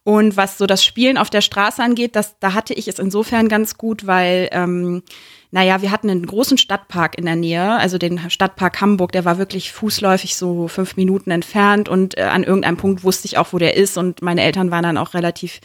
Und 0.03 0.35
was 0.35 0.57
so 0.57 0.67
das 0.67 0.83
Spielen 0.83 1.17
auf 1.17 1.29
der 1.29 1.41
Straße 1.41 1.81
angeht, 1.81 2.15
das, 2.15 2.37
da 2.39 2.53
hatte 2.53 2.73
ich 2.73 2.87
es 2.87 2.99
insofern 2.99 3.47
ganz 3.47 3.77
gut, 3.77 4.05
weil 4.05 4.49
ähm, 4.51 5.01
naja, 5.53 5.83
wir 5.83 5.91
hatten 5.91 6.09
einen 6.09 6.25
großen 6.25 6.57
Stadtpark 6.57 7.15
in 7.15 7.25
der 7.25 7.35
Nähe, 7.35 7.77
also 7.77 7.99
den 7.99 8.19
Stadtpark 8.31 8.81
Hamburg, 8.81 9.11
der 9.11 9.23
war 9.23 9.37
wirklich 9.37 9.71
fußläufig 9.71 10.35
so 10.35 10.67
fünf 10.67 10.97
Minuten 10.97 11.29
entfernt. 11.29 11.87
Und 11.87 12.17
äh, 12.17 12.23
an 12.23 12.43
irgendeinem 12.43 12.75
Punkt 12.75 13.03
wusste 13.03 13.27
ich 13.27 13.37
auch, 13.37 13.53
wo 13.53 13.59
der 13.59 13.77
ist. 13.77 13.95
Und 13.95 14.23
meine 14.23 14.41
Eltern 14.41 14.71
waren 14.71 14.81
dann 14.81 14.97
auch 14.97 15.13
relativ 15.13 15.59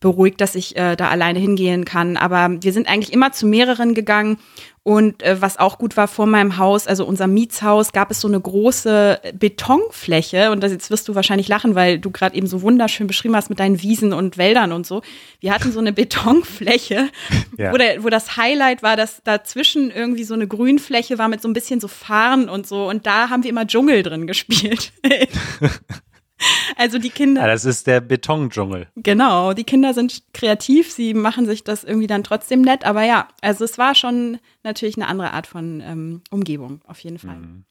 beruhigt, 0.00 0.40
dass 0.40 0.54
ich 0.54 0.76
äh, 0.76 0.96
da 0.96 1.08
alleine 1.08 1.38
hingehen 1.38 1.84
kann. 1.84 2.16
Aber 2.16 2.50
wir 2.60 2.72
sind 2.72 2.88
eigentlich 2.88 3.12
immer 3.12 3.32
zu 3.32 3.46
mehreren 3.46 3.94
gegangen. 3.94 4.38
Und 4.82 5.24
äh, 5.24 5.42
was 5.42 5.58
auch 5.58 5.78
gut 5.78 5.96
war 5.96 6.06
vor 6.06 6.26
meinem 6.26 6.58
Haus, 6.58 6.86
also 6.86 7.04
unser 7.04 7.26
Mietshaus, 7.26 7.90
gab 7.90 8.12
es 8.12 8.20
so 8.20 8.28
eine 8.28 8.40
große 8.40 9.20
Betonfläche. 9.34 10.52
Und 10.52 10.62
das, 10.62 10.70
jetzt 10.70 10.92
wirst 10.92 11.08
du 11.08 11.16
wahrscheinlich 11.16 11.48
lachen, 11.48 11.74
weil 11.74 11.98
du 11.98 12.12
gerade 12.12 12.36
eben 12.36 12.46
so 12.46 12.62
wunderschön 12.62 13.08
beschrieben 13.08 13.34
hast 13.34 13.50
mit 13.50 13.58
deinen 13.58 13.82
Wiesen 13.82 14.12
und 14.12 14.38
Wäldern 14.38 14.70
und 14.70 14.86
so. 14.86 15.02
Wir 15.40 15.52
hatten 15.52 15.72
so 15.72 15.80
eine 15.80 15.92
Betonfläche, 15.92 17.08
ja. 17.58 17.72
wo, 17.72 17.76
der, 17.78 18.04
wo 18.04 18.10
das 18.10 18.36
Highlight 18.36 18.84
war, 18.84 18.94
dass 18.94 19.22
dazwischen 19.24 19.90
irgendwie 19.90 20.22
so 20.22 20.34
eine 20.34 20.46
Grünfläche 20.46 21.18
war 21.18 21.26
mit 21.26 21.42
so 21.42 21.48
ein 21.48 21.52
bisschen 21.52 21.80
so 21.80 21.88
Farn 21.88 22.48
und 22.48 22.68
so. 22.68 22.88
Und 22.88 23.06
da 23.06 23.28
haben 23.28 23.42
wir 23.42 23.50
immer 23.50 23.66
Dschungel 23.66 24.04
drin 24.04 24.28
gespielt. 24.28 24.92
Also 26.76 26.98
die 26.98 27.10
Kinder. 27.10 27.42
Ja, 27.42 27.46
das 27.46 27.64
ist 27.64 27.86
der 27.86 28.00
Betondschungel. 28.00 28.88
Genau, 28.96 29.54
die 29.54 29.64
Kinder 29.64 29.94
sind 29.94 30.22
kreativ, 30.34 30.92
sie 30.92 31.14
machen 31.14 31.46
sich 31.46 31.64
das 31.64 31.84
irgendwie 31.84 32.06
dann 32.06 32.22
trotzdem 32.22 32.60
nett, 32.60 32.84
aber 32.84 33.02
ja, 33.02 33.28
also 33.40 33.64
es 33.64 33.78
war 33.78 33.94
schon 33.94 34.38
natürlich 34.62 34.96
eine 34.96 35.08
andere 35.08 35.32
Art 35.32 35.46
von 35.46 35.80
ähm, 35.80 36.22
Umgebung, 36.30 36.82
auf 36.86 36.98
jeden 37.00 37.18
Fall. 37.18 37.36
Mhm. 37.36 37.64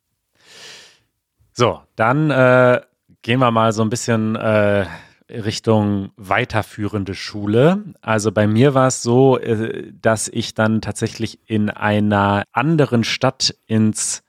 So, 1.53 1.81
dann 1.95 2.31
äh, 2.31 2.81
gehen 3.21 3.39
wir 3.39 3.51
mal 3.51 3.71
so 3.73 3.81
ein 3.81 3.89
bisschen 3.89 4.35
äh, 4.35 4.85
Richtung 5.29 6.11
weiterführende 6.17 7.15
Schule. 7.15 7.83
Also 8.01 8.31
bei 8.31 8.45
mir 8.45 8.73
war 8.73 8.87
es 8.87 9.01
so, 9.01 9.39
äh, 9.39 9.91
dass 10.01 10.27
ich 10.27 10.53
dann 10.53 10.81
tatsächlich 10.81 11.39
in 11.49 11.69
einer 11.69 12.43
anderen 12.51 13.03
Stadt 13.03 13.55
ins 13.65 14.23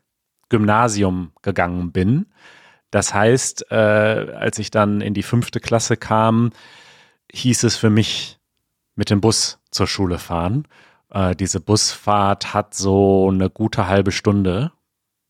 Gymnasium 0.49 1.33
gegangen 1.43 1.93
bin. 1.93 2.27
Das 2.91 3.13
heißt, 3.13 3.71
äh, 3.71 3.75
als 3.75 4.59
ich 4.59 4.71
dann 4.71 5.01
in 5.01 5.15
die 5.15 5.23
fünfte 5.23 5.61
Klasse 5.61 5.97
kam, 5.97 6.51
hieß 7.33 7.65
es 7.65 7.77
für 7.77 7.91
mich 7.91 8.39
mit 8.95 9.11
dem 9.11 9.21
Bus 9.21 9.59
zur 9.71 9.87
Schule 9.87 10.19
fahren. 10.19 10.67
Äh, 11.11 11.35
diese 11.37 11.61
Busfahrt 11.61 12.55
hat 12.55 12.75
so 12.75 13.29
eine 13.31 13.51
gute 13.51 13.87
halbe 13.87 14.13
Stunde 14.13 14.73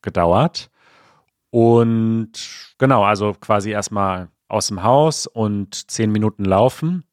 gedauert. 0.03 0.71
Und 1.51 2.33
genau, 2.79 3.05
also 3.05 3.35
quasi 3.35 3.71
erstmal 3.71 4.29
aus 4.49 4.69
dem 4.69 4.83
Haus 4.83 5.27
und 5.27 5.91
zehn 5.91 6.13
Minuten 6.13 6.45
laufen 6.45 7.05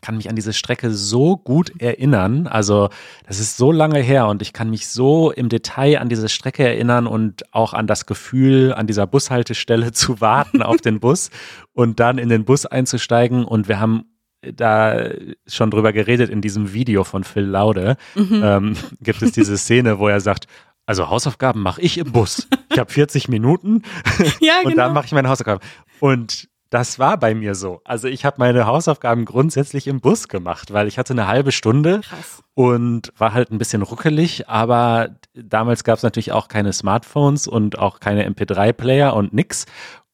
kann 0.00 0.16
mich 0.16 0.28
an 0.28 0.36
diese 0.36 0.52
Strecke 0.52 0.90
so 0.90 1.36
gut 1.36 1.80
erinnern. 1.80 2.46
Also 2.46 2.88
das 3.26 3.40
ist 3.40 3.56
so 3.56 3.72
lange 3.72 4.00
her 4.00 4.26
und 4.26 4.42
ich 4.42 4.52
kann 4.52 4.70
mich 4.70 4.88
so 4.88 5.30
im 5.30 5.48
Detail 5.48 6.00
an 6.00 6.08
diese 6.08 6.28
Strecke 6.28 6.64
erinnern 6.66 7.06
und 7.06 7.52
auch 7.54 7.74
an 7.74 7.86
das 7.86 8.06
Gefühl, 8.06 8.72
an 8.72 8.86
dieser 8.86 9.06
Bushaltestelle 9.06 9.92
zu 9.92 10.20
warten 10.20 10.62
auf 10.62 10.78
den 10.78 11.00
Bus 11.00 11.30
und 11.72 12.00
dann 12.00 12.18
in 12.18 12.28
den 12.28 12.44
Bus 12.44 12.66
einzusteigen. 12.66 13.44
Und 13.44 13.68
wir 13.68 13.80
haben 13.80 14.04
da 14.42 15.10
schon 15.46 15.70
drüber 15.70 15.92
geredet 15.92 16.30
in 16.30 16.40
diesem 16.40 16.72
Video 16.72 17.04
von 17.04 17.24
Phil 17.24 17.44
Laude. 17.44 17.96
Mhm. 18.14 18.40
Ähm, 18.44 18.76
gibt 19.00 19.22
es 19.22 19.32
diese 19.32 19.58
Szene, 19.58 19.98
wo 19.98 20.08
er 20.08 20.20
sagt, 20.20 20.46
also 20.86 21.10
Hausaufgaben 21.10 21.62
mache 21.62 21.80
ich 21.80 21.98
im 21.98 22.12
Bus. 22.12 22.48
Ich 22.70 22.78
habe 22.78 22.92
40 22.92 23.28
Minuten 23.28 23.82
Ja, 24.40 24.58
und 24.62 24.70
genau. 24.70 24.84
dann 24.84 24.92
mache 24.94 25.06
ich 25.06 25.12
meine 25.12 25.28
Hausaufgaben. 25.28 25.60
Und 25.98 26.48
das 26.70 26.98
war 26.98 27.18
bei 27.18 27.34
mir 27.34 27.54
so. 27.54 27.80
Also 27.84 28.08
ich 28.08 28.24
habe 28.24 28.36
meine 28.38 28.66
Hausaufgaben 28.66 29.24
grundsätzlich 29.24 29.86
im 29.86 30.00
Bus 30.00 30.28
gemacht, 30.28 30.72
weil 30.72 30.88
ich 30.88 30.98
hatte 30.98 31.12
eine 31.12 31.26
halbe 31.26 31.52
Stunde 31.52 32.00
Krass. 32.00 32.42
und 32.54 33.12
war 33.16 33.32
halt 33.32 33.50
ein 33.50 33.58
bisschen 33.58 33.82
ruckelig, 33.82 34.48
aber 34.48 35.10
damals 35.34 35.84
gab 35.84 35.98
es 35.98 36.02
natürlich 36.02 36.32
auch 36.32 36.48
keine 36.48 36.72
Smartphones 36.72 37.46
und 37.46 37.78
auch 37.78 38.00
keine 38.00 38.28
MP3-Player 38.28 39.14
und 39.14 39.32
nix. 39.32 39.66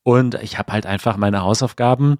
Und 0.02 0.35
ich 0.42 0.59
habe 0.59 0.73
halt 0.73 0.85
einfach 0.85 1.16
meine 1.16 1.42
Hausaufgaben, 1.42 2.18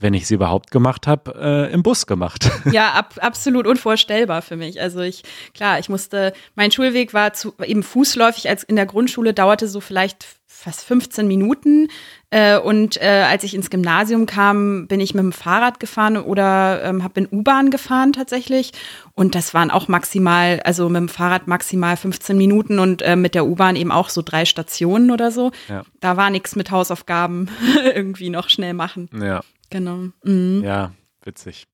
wenn 0.00 0.14
ich 0.14 0.26
sie 0.26 0.34
überhaupt 0.34 0.70
gemacht 0.70 1.06
habe, 1.06 1.68
äh, 1.70 1.72
im 1.72 1.82
Bus 1.82 2.06
gemacht. 2.06 2.50
Ja, 2.70 2.92
ab, 2.92 3.14
absolut 3.20 3.66
unvorstellbar 3.66 4.42
für 4.42 4.56
mich. 4.56 4.80
Also 4.80 5.00
ich, 5.00 5.22
klar, 5.54 5.78
ich 5.78 5.88
musste, 5.88 6.32
mein 6.54 6.70
Schulweg 6.70 7.14
war 7.14 7.32
zu, 7.32 7.52
eben 7.64 7.82
fußläufig, 7.82 8.48
als 8.48 8.62
in 8.62 8.76
der 8.76 8.86
Grundschule 8.86 9.34
dauerte 9.34 9.66
so 9.66 9.80
vielleicht 9.80 10.26
fast 10.46 10.84
15 10.84 11.26
Minuten. 11.26 11.88
Äh, 12.28 12.58
und 12.58 13.00
äh, 13.02 13.24
als 13.28 13.44
ich 13.44 13.54
ins 13.54 13.70
Gymnasium 13.70 14.26
kam, 14.26 14.86
bin 14.86 15.00
ich 15.00 15.14
mit 15.14 15.24
dem 15.24 15.32
Fahrrad 15.32 15.80
gefahren 15.80 16.16
oder 16.16 16.82
ähm, 16.84 17.02
habe 17.02 17.20
in 17.20 17.28
U-Bahn 17.30 17.70
gefahren 17.70 18.12
tatsächlich. 18.12 18.72
Und 19.14 19.34
das 19.34 19.54
waren 19.54 19.70
auch 19.70 19.88
maximal, 19.88 20.60
also 20.64 20.88
mit 20.88 21.00
dem 21.00 21.08
Fahrrad 21.08 21.48
maximal 21.48 21.96
15 21.96 22.36
Minuten 22.36 22.78
und 22.78 23.02
äh, 23.02 23.16
mit 23.16 23.34
der 23.34 23.46
U-Bahn 23.46 23.74
eben 23.74 23.90
auch 23.90 24.10
so 24.10 24.22
drei 24.22 24.44
Stationen 24.44 25.10
oder 25.10 25.30
so. 25.30 25.50
Ja. 25.68 25.82
Da 26.00 26.16
war 26.16 26.30
nichts 26.30 26.56
mit 26.56 26.70
Hausaufgaben 26.70 27.48
irgendwie 27.94 28.30
noch 28.30 28.48
schnell 28.48 28.74
machen. 28.74 29.08
ja. 29.20 29.40
Genau. 29.70 30.08
Mhm. 30.24 30.62
Ja, 30.64 30.92
witzig. 31.22 31.66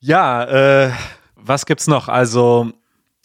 Ja, 0.00 0.44
äh, 0.86 0.92
was 1.36 1.66
gibt's 1.66 1.86
noch? 1.86 2.08
Also, 2.08 2.72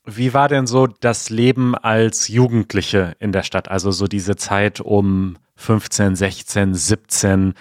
wie 0.06 0.34
war 0.34 0.48
denn 0.48 0.68
so 0.68 0.88
das 0.88 1.30
Leben 1.30 1.76
als 1.76 2.28
Jugendliche 2.28 3.16
in 3.20 3.32
der 3.32 3.44
Stadt? 3.44 3.70
Also 3.70 3.92
so 3.92 4.08
diese 4.08 4.36
Zeit 4.36 4.80
um 4.80 5.38
15, 5.56 6.16
16, 6.16 6.74
17, 6.74 7.54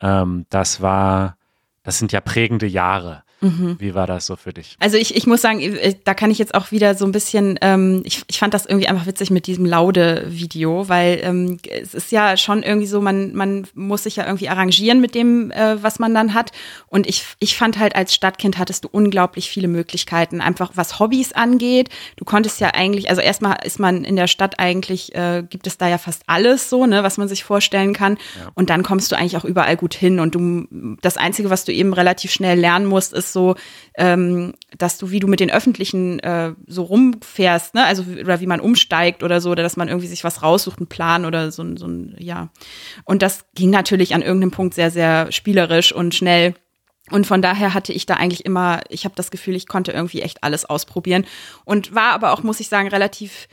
ähm, 0.00 0.46
das 0.50 0.80
war, 0.80 1.36
das 1.82 1.98
sind 1.98 2.12
ja 2.12 2.20
prägende 2.20 2.66
Jahre. 2.66 3.22
Wie 3.78 3.94
war 3.94 4.06
das 4.06 4.26
so 4.26 4.36
für 4.36 4.52
dich? 4.52 4.76
Also 4.80 4.96
ich, 4.96 5.14
ich 5.14 5.26
muss 5.26 5.42
sagen, 5.42 5.60
da 6.04 6.14
kann 6.14 6.30
ich 6.30 6.38
jetzt 6.38 6.54
auch 6.54 6.70
wieder 6.70 6.94
so 6.94 7.04
ein 7.04 7.12
bisschen, 7.12 7.58
ähm, 7.60 8.02
ich, 8.04 8.22
ich 8.28 8.38
fand 8.38 8.54
das 8.54 8.64
irgendwie 8.64 8.88
einfach 8.88 9.06
witzig 9.06 9.30
mit 9.30 9.46
diesem 9.46 9.66
Laude-Video, 9.66 10.88
weil 10.88 11.20
ähm, 11.22 11.58
es 11.70 11.94
ist 11.94 12.12
ja 12.12 12.36
schon 12.36 12.62
irgendwie 12.62 12.86
so, 12.86 13.00
man, 13.00 13.34
man 13.34 13.66
muss 13.74 14.04
sich 14.04 14.16
ja 14.16 14.24
irgendwie 14.24 14.48
arrangieren 14.48 15.00
mit 15.00 15.14
dem, 15.14 15.50
äh, 15.50 15.82
was 15.82 15.98
man 15.98 16.14
dann 16.14 16.32
hat. 16.32 16.52
Und 16.88 17.06
ich, 17.06 17.24
ich 17.38 17.56
fand 17.56 17.78
halt 17.78 17.94
als 17.94 18.14
Stadtkind 18.14 18.56
hattest 18.56 18.84
du 18.84 18.88
unglaublich 18.90 19.50
viele 19.50 19.68
Möglichkeiten, 19.68 20.40
einfach 20.40 20.72
was 20.74 20.98
Hobbys 20.98 21.32
angeht. 21.32 21.90
Du 22.16 22.24
konntest 22.24 22.60
ja 22.60 22.70
eigentlich, 22.72 23.10
also 23.10 23.20
erstmal 23.20 23.58
ist 23.64 23.78
man 23.78 24.04
in 24.04 24.16
der 24.16 24.28
Stadt 24.28 24.58
eigentlich, 24.58 25.14
äh, 25.14 25.44
gibt 25.48 25.66
es 25.66 25.76
da 25.76 25.88
ja 25.88 25.98
fast 25.98 26.22
alles 26.26 26.70
so, 26.70 26.86
ne, 26.86 27.02
was 27.02 27.18
man 27.18 27.28
sich 27.28 27.44
vorstellen 27.44 27.92
kann. 27.92 28.16
Und 28.54 28.70
dann 28.70 28.82
kommst 28.82 29.12
du 29.12 29.16
eigentlich 29.16 29.36
auch 29.36 29.44
überall 29.44 29.76
gut 29.76 29.92
hin. 29.94 30.20
Und 30.20 30.34
du, 30.34 30.96
das 31.02 31.18
Einzige, 31.18 31.50
was 31.50 31.64
du 31.64 31.72
eben 31.72 31.92
relativ 31.92 32.32
schnell 32.32 32.58
lernen 32.58 32.86
musst, 32.86 33.12
ist 33.12 33.25
so, 33.32 33.56
ähm, 33.94 34.54
dass 34.76 34.98
du, 34.98 35.10
wie 35.10 35.20
du 35.20 35.26
mit 35.26 35.40
den 35.40 35.50
Öffentlichen 35.50 36.20
äh, 36.20 36.52
so 36.66 36.82
rumfährst, 36.82 37.74
ne? 37.74 37.84
Also 37.84 38.04
oder 38.20 38.40
wie 38.40 38.46
man 38.46 38.60
umsteigt 38.60 39.22
oder 39.22 39.40
so, 39.40 39.50
oder 39.50 39.62
dass 39.62 39.76
man 39.76 39.88
irgendwie 39.88 40.08
sich 40.08 40.24
was 40.24 40.42
raussucht, 40.42 40.78
einen 40.78 40.88
Plan 40.88 41.24
oder 41.24 41.50
so, 41.50 41.64
so 41.76 41.86
ein, 41.86 42.16
ja. 42.18 42.50
Und 43.04 43.22
das 43.22 43.46
ging 43.54 43.70
natürlich 43.70 44.14
an 44.14 44.22
irgendeinem 44.22 44.50
Punkt 44.50 44.74
sehr, 44.74 44.90
sehr 44.90 45.30
spielerisch 45.32 45.92
und 45.92 46.14
schnell. 46.14 46.54
Und 47.10 47.26
von 47.26 47.40
daher 47.40 47.72
hatte 47.72 47.92
ich 47.92 48.06
da 48.06 48.14
eigentlich 48.14 48.44
immer, 48.44 48.80
ich 48.88 49.04
habe 49.04 49.14
das 49.14 49.30
Gefühl, 49.30 49.54
ich 49.54 49.68
konnte 49.68 49.92
irgendwie 49.92 50.22
echt 50.22 50.42
alles 50.42 50.64
ausprobieren 50.64 51.24
und 51.64 51.94
war 51.94 52.12
aber 52.12 52.32
auch, 52.32 52.42
muss 52.42 52.60
ich 52.60 52.68
sagen, 52.68 52.88
relativ 52.88 53.48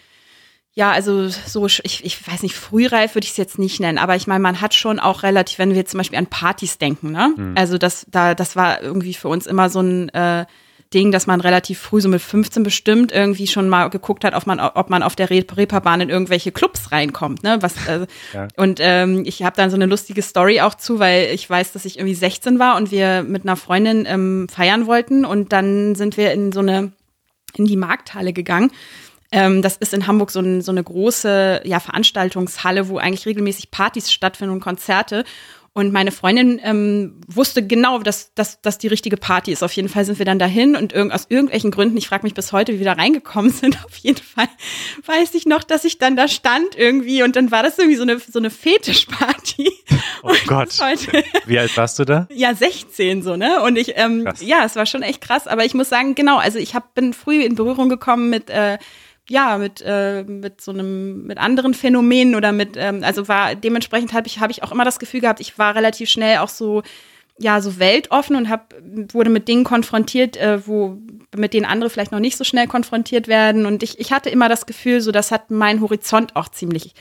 ja, 0.76 0.92
also 0.92 1.28
so, 1.28 1.68
ich, 1.68 2.04
ich 2.04 2.28
weiß 2.28 2.42
nicht, 2.44 2.56
frühreif 2.56 3.14
würde 3.16 3.26
ich 3.26 3.32
es 3.32 3.38
jetzt 3.38 3.60
nicht 3.60 3.80
nennen, 3.80 3.98
aber 4.00 4.16
ich 4.16 4.26
meine, 4.28 4.42
man 4.42 4.60
hat 4.62 4.74
schon 4.74 5.00
auch 5.00 5.22
relativ, 5.24 5.60
wenn 5.60 5.70
wir 5.70 5.78
jetzt 5.78 5.92
zum 5.92 6.00
Beispiel 6.00 6.18
an 6.18 6.28
Partys 6.28 6.78
denken, 6.80 7.12
ne? 7.12 7.34
Also 7.56 7.78
das, 7.78 8.06
da, 8.10 8.34
das 8.34 8.56
war 8.56 8.82
irgendwie 8.82 9.14
für 9.14 9.28
uns 9.28 9.46
immer 9.46 9.70
so 9.70 9.82
ein 9.82 10.10
äh, 10.10 10.46
Ding, 10.92 11.12
dass 11.12 11.26
man 11.28 11.42
relativ 11.42 11.80
früh, 11.80 12.02
so 12.02 12.10
mit 12.10 12.22
15 12.22 12.62
bestimmt, 12.64 13.12
irgendwie 13.12 13.48
schon 13.48 13.68
mal 13.70 13.88
geguckt 13.90 14.24
hat, 14.24 14.36
ob 14.36 14.46
man, 14.46 14.60
ob 14.60 14.90
man 14.92 15.02
auf 15.04 15.16
der 15.16 15.30
Re- 15.32 15.46
Reeperbahn 15.56 16.02
in 16.02 16.10
irgendwelche 16.10 16.52
Clubs 16.52 16.92
reinkommt, 16.92 17.44
ne? 17.44 17.58
Was, 17.62 17.74
äh, 17.88 18.06
Ja. 18.34 18.48
Und 18.58 18.80
ähm, 18.82 19.24
ich 19.26 19.44
habe 19.44 19.56
dann 19.56 19.70
so 19.70 19.76
eine 19.76 19.86
lustige 19.88 20.22
Story 20.22 20.62
auch 20.62 20.76
zu, 20.76 20.98
weil 21.00 21.32
ich 21.34 21.48
weiß, 21.50 21.72
dass 21.74 21.86
ich 21.86 21.98
irgendwie 22.00 22.14
16 22.16 22.58
war 22.60 22.78
und 22.78 22.90
wir 22.92 23.22
mit 23.24 23.44
einer 23.44 23.56
Freundin 23.56 24.06
ähm, 24.08 24.48
feiern 24.52 24.86
wollten 24.88 25.24
und 25.26 25.52
dann 25.52 25.96
sind 25.96 26.18
wir 26.18 26.32
in 26.32 26.52
so 26.52 26.60
eine 26.62 26.92
in 27.56 27.66
die 27.66 27.78
Markthalle 27.78 28.34
gegangen. 28.34 28.72
Ähm, 29.34 29.64
das 29.64 29.78
ist 29.78 29.96
in 29.96 30.06
Hamburg 30.06 30.30
so, 30.30 30.40
ein, 30.40 30.62
so 30.62 30.72
eine 30.72 30.84
große 30.84 31.62
ja, 31.66 31.80
Veranstaltungshalle, 31.80 32.88
wo 32.88 33.00
eigentlich 33.00 33.26
regelmäßig 33.26 33.72
Partys 33.72 34.12
stattfinden 34.12 34.54
und 34.54 34.60
Konzerte. 34.60 35.24
Und 35.76 35.92
meine 35.92 36.12
Freundin 36.12 36.62
ähm, 36.64 37.20
wusste 37.28 37.66
genau, 37.66 37.98
dass 37.98 38.32
dass 38.36 38.62
das 38.62 38.78
die 38.78 38.90
richtige 38.90 39.18
Party 39.18 39.52
ist. 39.52 39.64
Auf 39.64 39.72
jeden 39.72 39.90
Fall 39.90 40.06
sind 40.06 40.20
wir 40.20 40.26
dann 40.26 40.38
dahin 40.38 40.76
und 40.76 40.94
irg 40.94 41.12
aus 41.12 41.26
irgendwelchen 41.30 41.72
Gründen, 41.72 41.98
ich 41.98 42.08
frage 42.08 42.22
mich 42.22 42.36
bis 42.36 42.52
heute, 42.52 42.74
wie 42.74 42.78
wir 42.78 42.86
da 42.86 42.94
reingekommen 42.94 43.50
sind. 43.52 43.84
Auf 43.84 43.98
jeden 43.98 44.22
Fall 44.22 44.48
weiß 45.08 45.34
ich 45.34 45.48
noch, 45.48 45.64
dass 45.64 45.84
ich 45.84 45.98
dann 45.98 46.16
da 46.16 46.28
stand 46.28 46.76
irgendwie 46.78 47.24
und 47.24 47.36
dann 47.36 47.50
war 47.50 47.64
das 47.64 47.80
irgendwie 47.80 47.98
so 47.98 48.04
eine 48.04 48.20
so 48.20 48.38
eine 48.38 48.52
Fetischparty. 48.52 49.72
Oh 50.22 50.36
Gott. 50.46 50.68
bis 50.68 50.80
heute 50.80 51.24
Wie 51.48 51.58
alt 51.58 51.76
warst 51.76 51.98
du 51.98 52.06
da? 52.06 52.28
ja, 52.32 52.54
16 52.54 53.24
so, 53.24 53.36
ne? 53.36 53.64
Und 53.64 53.76
ich, 53.76 53.94
ähm, 53.96 54.26
Krass. 54.26 54.44
ja, 54.46 54.64
es 54.66 54.76
war 54.76 54.86
schon 54.86 55.02
echt 55.02 55.22
krass. 55.22 55.48
Aber 55.48 55.66
ich 55.66 55.74
muss 55.74 55.90
sagen, 55.90 56.14
genau, 56.14 56.38
also 56.38 56.60
ich 56.60 56.76
hab, 56.76 56.94
bin 56.94 57.14
früh 57.14 57.42
in 57.42 57.56
Berührung 57.56 57.90
gekommen 57.90 58.30
mit, 58.30 58.52
äh, 58.52 58.78
ja, 59.30 59.58
mit, 59.58 59.82
äh, 59.86 60.24
mit 60.24 60.62
so 60.62 60.72
einem, 60.72 61.26
mit 61.26 61.38
anderen 61.38 61.74
Phänomenen 61.74 62.36
oder 62.36 62.52
mit, 62.52 62.76
ähm, 62.76 63.04
also 63.04 63.28
war 63.28 63.56
dementsprechend 63.56 64.14
habe 64.14 64.28
ich, 64.28 64.40
habe 64.40 64.52
ich 64.52 64.64
auch 64.64 64.72
immer 64.72 64.86
das 64.86 65.00
Gefühl 65.00 65.22
gehabt, 65.22 65.40
ich 65.40 65.58
war 65.58 65.76
relativ 65.76 66.10
schnell 66.10 66.40
auch 66.40 66.50
so, 66.50 66.84
ja, 67.40 67.62
so 67.62 67.80
weltoffen 67.80 68.36
und 68.36 68.50
hab, 68.50 68.76
wurde 69.14 69.30
mit 69.30 69.48
Dingen 69.48 69.64
konfrontiert, 69.64 70.38
äh, 70.38 70.68
wo, 70.68 70.98
mit 71.36 71.54
denen 71.54 71.66
andere 71.66 71.90
vielleicht 71.90 72.12
noch 72.12 72.20
nicht 72.20 72.38
so 72.38 72.44
schnell 72.44 72.68
konfrontiert 72.68 73.28
werden. 73.28 73.66
Und 73.66 73.82
ich, 73.82 74.00
ich 74.00 74.12
hatte 74.12 74.30
immer 74.30 74.50
das 74.50 74.66
Gefühl, 74.66 75.02
so, 75.02 75.12
das 75.12 75.32
hat 75.32 75.50
meinen 75.50 75.82
Horizont 75.82 76.36
auch 76.36 76.50
ziemlich 76.50 76.94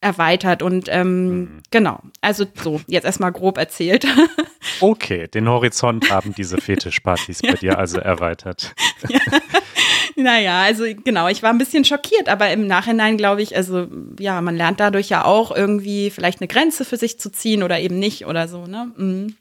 erweitert 0.00 0.62
und 0.62 0.88
ähm, 0.88 1.60
genau, 1.70 2.00
also 2.20 2.46
so, 2.54 2.80
jetzt 2.86 3.04
erstmal 3.04 3.32
grob 3.32 3.58
erzählt. 3.58 4.06
Okay, 4.82 5.26
den 5.26 5.48
Horizont 5.48 6.10
haben 6.10 6.34
diese 6.34 6.58
Fetischpartys 6.58 7.40
bei 7.40 7.54
dir 7.54 7.78
also 7.78 7.98
erweitert. 7.98 8.74
Naja, 10.16 10.62
also 10.62 10.84
genau, 11.04 11.28
ich 11.28 11.42
war 11.42 11.50
ein 11.50 11.58
bisschen 11.58 11.84
schockiert, 11.84 12.28
aber 12.28 12.50
im 12.50 12.66
Nachhinein 12.66 13.16
glaube 13.16 13.42
ich, 13.42 13.56
also 13.56 13.86
ja, 14.18 14.40
man 14.40 14.56
lernt 14.56 14.80
dadurch 14.80 15.08
ja 15.08 15.24
auch 15.24 15.54
irgendwie 15.54 16.10
vielleicht 16.10 16.40
eine 16.40 16.48
Grenze 16.48 16.84
für 16.84 16.96
sich 16.96 17.18
zu 17.18 17.30
ziehen 17.30 17.62
oder 17.62 17.80
eben 17.80 17.98
nicht 17.98 18.26
oder 18.26 18.48
so, 18.48 18.66
ne? 18.66 18.92
Mhm. 18.96 19.36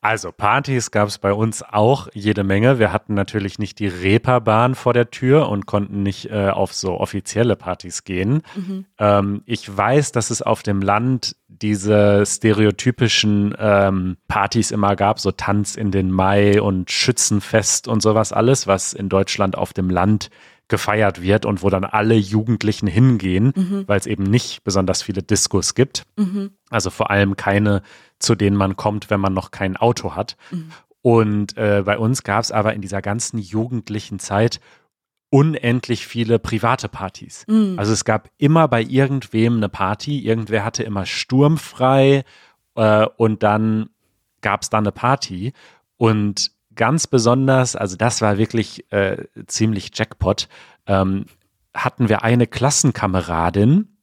Also 0.00 0.32
Partys 0.32 0.90
gab 0.90 1.08
es 1.08 1.18
bei 1.18 1.32
uns 1.32 1.62
auch 1.62 2.08
jede 2.12 2.44
Menge. 2.44 2.78
Wir 2.78 2.92
hatten 2.92 3.14
natürlich 3.14 3.58
nicht 3.58 3.78
die 3.78 3.88
Reeperbahn 3.88 4.74
vor 4.74 4.92
der 4.92 5.10
Tür 5.10 5.48
und 5.48 5.66
konnten 5.66 6.02
nicht 6.02 6.30
äh, 6.30 6.50
auf 6.50 6.72
so 6.72 6.98
offizielle 7.00 7.56
Partys 7.56 8.04
gehen. 8.04 8.42
Ähm, 8.98 9.42
ich 9.46 9.76
weiß, 9.76 10.12
dass 10.12 10.30
es 10.30 10.42
auf 10.42 10.62
dem 10.62 10.82
Land 10.82 11.36
diese 11.48 12.24
stereotypischen 12.26 13.54
ähm, 13.58 14.16
Partys 14.28 14.70
immer 14.70 14.96
gab, 14.96 15.20
so 15.20 15.30
Tanz 15.30 15.76
in 15.76 15.90
den 15.90 16.10
Mai 16.10 16.60
und 16.62 16.90
Schützenfest 16.90 17.88
und 17.88 18.02
sowas 18.02 18.32
alles, 18.32 18.66
was 18.66 18.92
in 18.92 19.08
Deutschland 19.08 19.56
auf 19.58 19.72
dem 19.72 19.90
Land 19.90 20.30
gefeiert 20.68 21.20
wird 21.20 21.44
und 21.44 21.62
wo 21.62 21.68
dann 21.68 21.84
alle 21.84 22.14
Jugendlichen 22.14 22.86
hingehen, 22.86 23.52
weil 23.88 23.98
es 23.98 24.06
eben 24.06 24.22
nicht 24.22 24.64
besonders 24.64 25.02
viele 25.02 25.22
Diskos 25.22 25.74
gibt. 25.74 26.04
Also 26.70 26.90
vor 26.90 27.10
allem 27.10 27.36
keine, 27.36 27.82
zu 28.20 28.34
denen 28.36 28.56
man 28.56 28.76
kommt, 28.76 29.10
wenn 29.10 29.20
man 29.20 29.34
noch 29.34 29.50
kein 29.50 29.76
Auto 29.76 30.14
hat. 30.14 30.36
Und 31.02 31.56
äh, 31.56 31.82
bei 31.84 31.98
uns 31.98 32.22
gab 32.22 32.42
es 32.42 32.52
aber 32.52 32.74
in 32.74 32.82
dieser 32.82 33.02
ganzen 33.02 33.38
jugendlichen 33.38 34.18
Zeit 34.18 34.60
unendlich 35.30 36.06
viele 36.06 36.38
private 36.38 36.88
Partys. 36.88 37.44
Also 37.78 37.92
es 37.92 38.04
gab 38.04 38.28
immer 38.36 38.68
bei 38.68 38.82
irgendwem 38.82 39.56
eine 39.56 39.68
Party, 39.68 40.18
irgendwer 40.20 40.64
hatte 40.64 40.82
immer 40.82 41.06
sturmfrei 41.06 42.24
äh, 42.74 43.06
und 43.16 43.42
dann 43.42 43.90
gab 44.40 44.62
es 44.62 44.70
da 44.70 44.78
eine 44.78 44.92
Party. 44.92 45.52
Und 45.96 46.50
ganz 46.74 47.06
besonders, 47.06 47.76
also 47.76 47.96
das 47.96 48.20
war 48.20 48.38
wirklich 48.38 48.90
äh, 48.92 49.24
ziemlich 49.46 49.90
Jackpot, 49.94 50.48
ähm, 50.86 51.26
hatten 51.74 52.08
wir 52.08 52.24
eine 52.24 52.46
Klassenkameradin, 52.46 53.96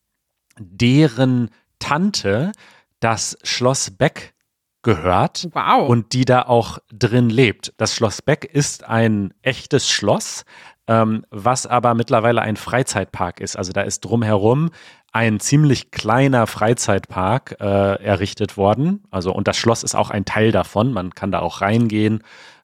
deren 0.58 1.50
Tante 1.80 2.54
das 3.00 3.38
Schloss 3.44 3.92
Beck 3.92 4.34
gehört 4.82 5.50
Wow. 5.54 5.90
und 5.90 6.14
die 6.14 6.26
da 6.26 6.44
auch 6.44 6.78
drin 6.92 7.30
lebt. 7.30 7.74
Das 7.78 7.94
Schloss 7.96 8.22
Beck 8.22 8.46
ist 8.46 8.86
ein 8.86 9.34
echtes 9.42 9.90
Schloss, 9.90 10.46
ähm, 10.88 11.26
was 11.30 11.66
aber 11.66 11.94
mittlerweile 11.94 12.42
ein 12.42 12.56
Freizeitpark 12.56 13.40
ist. 13.42 13.58
Also 13.58 13.74
da 13.74 13.82
ist 13.82 14.02
drumherum 14.02 14.70
ein 15.12 15.40
ziemlich 15.40 15.92
kleiner 15.92 16.48
Freizeitpark 16.48 17.58
äh, 17.60 17.66
errichtet 18.04 18.56
worden. 18.56 19.04
Also 19.12 19.34
und 19.34 19.48
das 19.48 19.58
Schloss 19.58 19.84
ist 19.84 19.96
auch 19.96 20.10
ein 20.10 20.26
Teil 20.26 20.52
davon. 20.52 20.94
Man 20.94 21.12
kann 21.14 21.32
da 21.32 21.40
auch 21.40 21.62
reingehen 21.62 22.24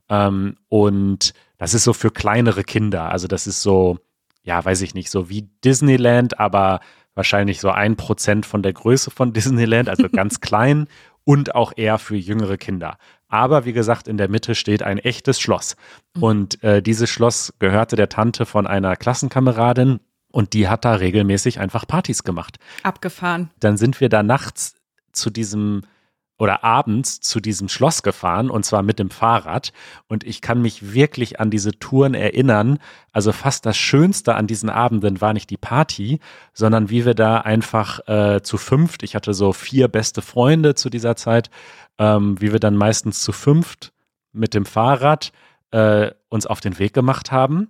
ähm, 0.10 0.56
und 0.70 1.34
das 1.58 1.74
ist 1.74 1.84
so 1.84 1.94
für 1.94 2.12
kleinere 2.12 2.63
Kinder. 2.63 3.10
Also 3.12 3.28
das 3.28 3.48
ist 3.48 3.62
so 3.62 3.98
ja, 4.46 4.63
weiß 4.63 4.82
ich 4.82 4.94
nicht, 4.94 5.10
so 5.10 5.30
wie 5.30 5.44
Disneyland, 5.63 6.38
aber 6.40 6.82
wahrscheinlich 7.15 7.60
so 7.60 7.70
ein 7.70 7.96
Prozent 7.96 8.46
von 8.46 8.63
der 8.63 8.74
Größe 8.74 9.12
von 9.12 9.34
Disneyland, 9.34 9.89
also 9.89 10.10
ganz 10.10 10.41
klein 10.41 10.88
und 11.24 11.55
auch 11.55 11.74
eher 11.75 11.98
für 11.98 12.15
jüngere 12.15 12.58
Kinder. 12.58 12.98
Aber 13.29 13.65
wie 13.65 13.74
gesagt, 13.74 14.08
in 14.08 14.17
der 14.17 14.29
Mitte 14.29 14.55
steht 14.55 14.84
ein 14.84 15.00
echtes 15.00 15.39
Schloss. 15.39 15.75
Mhm. 16.15 16.24
Und 16.24 16.63
äh, 16.63 16.82
dieses 16.82 17.10
Schloss 17.10 17.53
gehörte 17.60 17.96
der 17.96 18.10
Tante 18.10 18.46
von 18.46 18.67
einer 18.67 18.96
Klassenkameradin 18.96 20.00
und 20.32 20.53
die 20.53 20.67
hat 20.67 20.86
da 20.86 20.96
regelmäßig 20.96 21.60
einfach 21.60 21.88
Partys 21.88 22.24
gemacht. 22.24 22.58
Abgefahren. 22.84 23.51
Dann 23.60 23.77
sind 23.77 24.01
wir 24.01 24.10
da 24.10 24.24
nachts 24.24 24.75
zu 25.12 25.29
diesem 25.29 25.84
oder 26.38 26.63
abends 26.63 27.20
zu 27.20 27.40
diesem 27.40 27.70
Schloss 27.70 28.04
gefahren 28.04 28.50
und 28.50 28.66
zwar 28.66 28.82
mit 28.82 29.00
dem 29.00 29.10
Fahrrad. 29.10 29.72
Und 30.08 30.24
ich 30.24 30.42
kann 30.42 30.62
mich 30.62 30.94
wirklich 30.94 31.40
an 31.40 31.50
diese 31.50 31.78
Touren 31.80 32.13
erinnern. 32.13 32.80
Also 33.12 33.32
fast 33.32 33.66
das 33.66 33.78
Schönste 33.78 34.36
an 34.36 34.48
diesen 34.48 34.70
Abenden 34.70 35.22
war 35.22 35.34
nicht 35.34 35.50
die 35.50 35.58
Party, 35.58 36.20
sondern 36.54 36.90
wie 36.90 37.06
wir 37.06 37.13
da 37.13 37.38
einfach 37.38 38.08
äh, 38.08 38.42
zu 38.42 38.58
fünft, 38.58 39.04
ich 39.04 39.16
hatte 39.16 39.34
so 39.34 39.54
vier 39.54 39.88
beste 39.88 40.22
Freunde 40.22 40.75
zu 40.75 40.90
dieser 40.90 41.16
Zeit, 41.16 41.50
ähm, 41.98 42.40
wie 42.42 42.52
wir 42.52 42.60
dann 42.60 42.75
meistens 42.75 43.22
zu 43.22 43.32
fünft 43.32 43.94
mit 44.32 44.54
dem 44.54 44.66
Fahrrad 44.66 45.32
äh, 45.72 46.12
uns 46.30 46.48
auf 46.48 46.60
den 46.60 46.80
Weg 46.80 46.94
gemacht 46.94 47.32
haben 47.32 47.70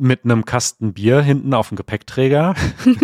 mit 0.00 0.24
einem 0.24 0.44
Kasten 0.44 0.92
Bier 0.92 1.20
hinten 1.20 1.54
auf 1.54 1.68
dem 1.68 1.76
Gepäckträger, 1.76 2.54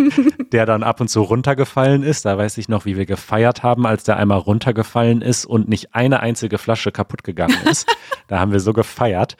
der 0.53 0.67
dann 0.67 0.83
ab 0.83 1.01
und 1.01 1.09
zu 1.09 1.23
runtergefallen 1.23 2.03
ist. 2.03 2.25
Da 2.25 2.39
weiß 2.39 2.59
ich 2.59 2.69
noch, 2.69 2.85
wie 2.85 2.97
wir 2.97 3.07
gefeiert 3.07 3.63
haben, 3.63 3.87
als 3.87 4.05
der 4.05 4.17
einmal 4.17 4.39
runtergefallen 4.39 5.23
ist 5.23 5.45
und 5.45 5.69
nicht 5.69 5.95
eine 5.95 6.21
einzige 6.21 6.59
Flasche 6.59 6.93
kaputt 6.93 7.25
gegangen 7.25 7.57
ist. 7.71 7.89
da 8.29 8.41
haben 8.41 8.53
wir 8.53 8.61
so 8.61 8.73
gefeiert. 8.73 9.37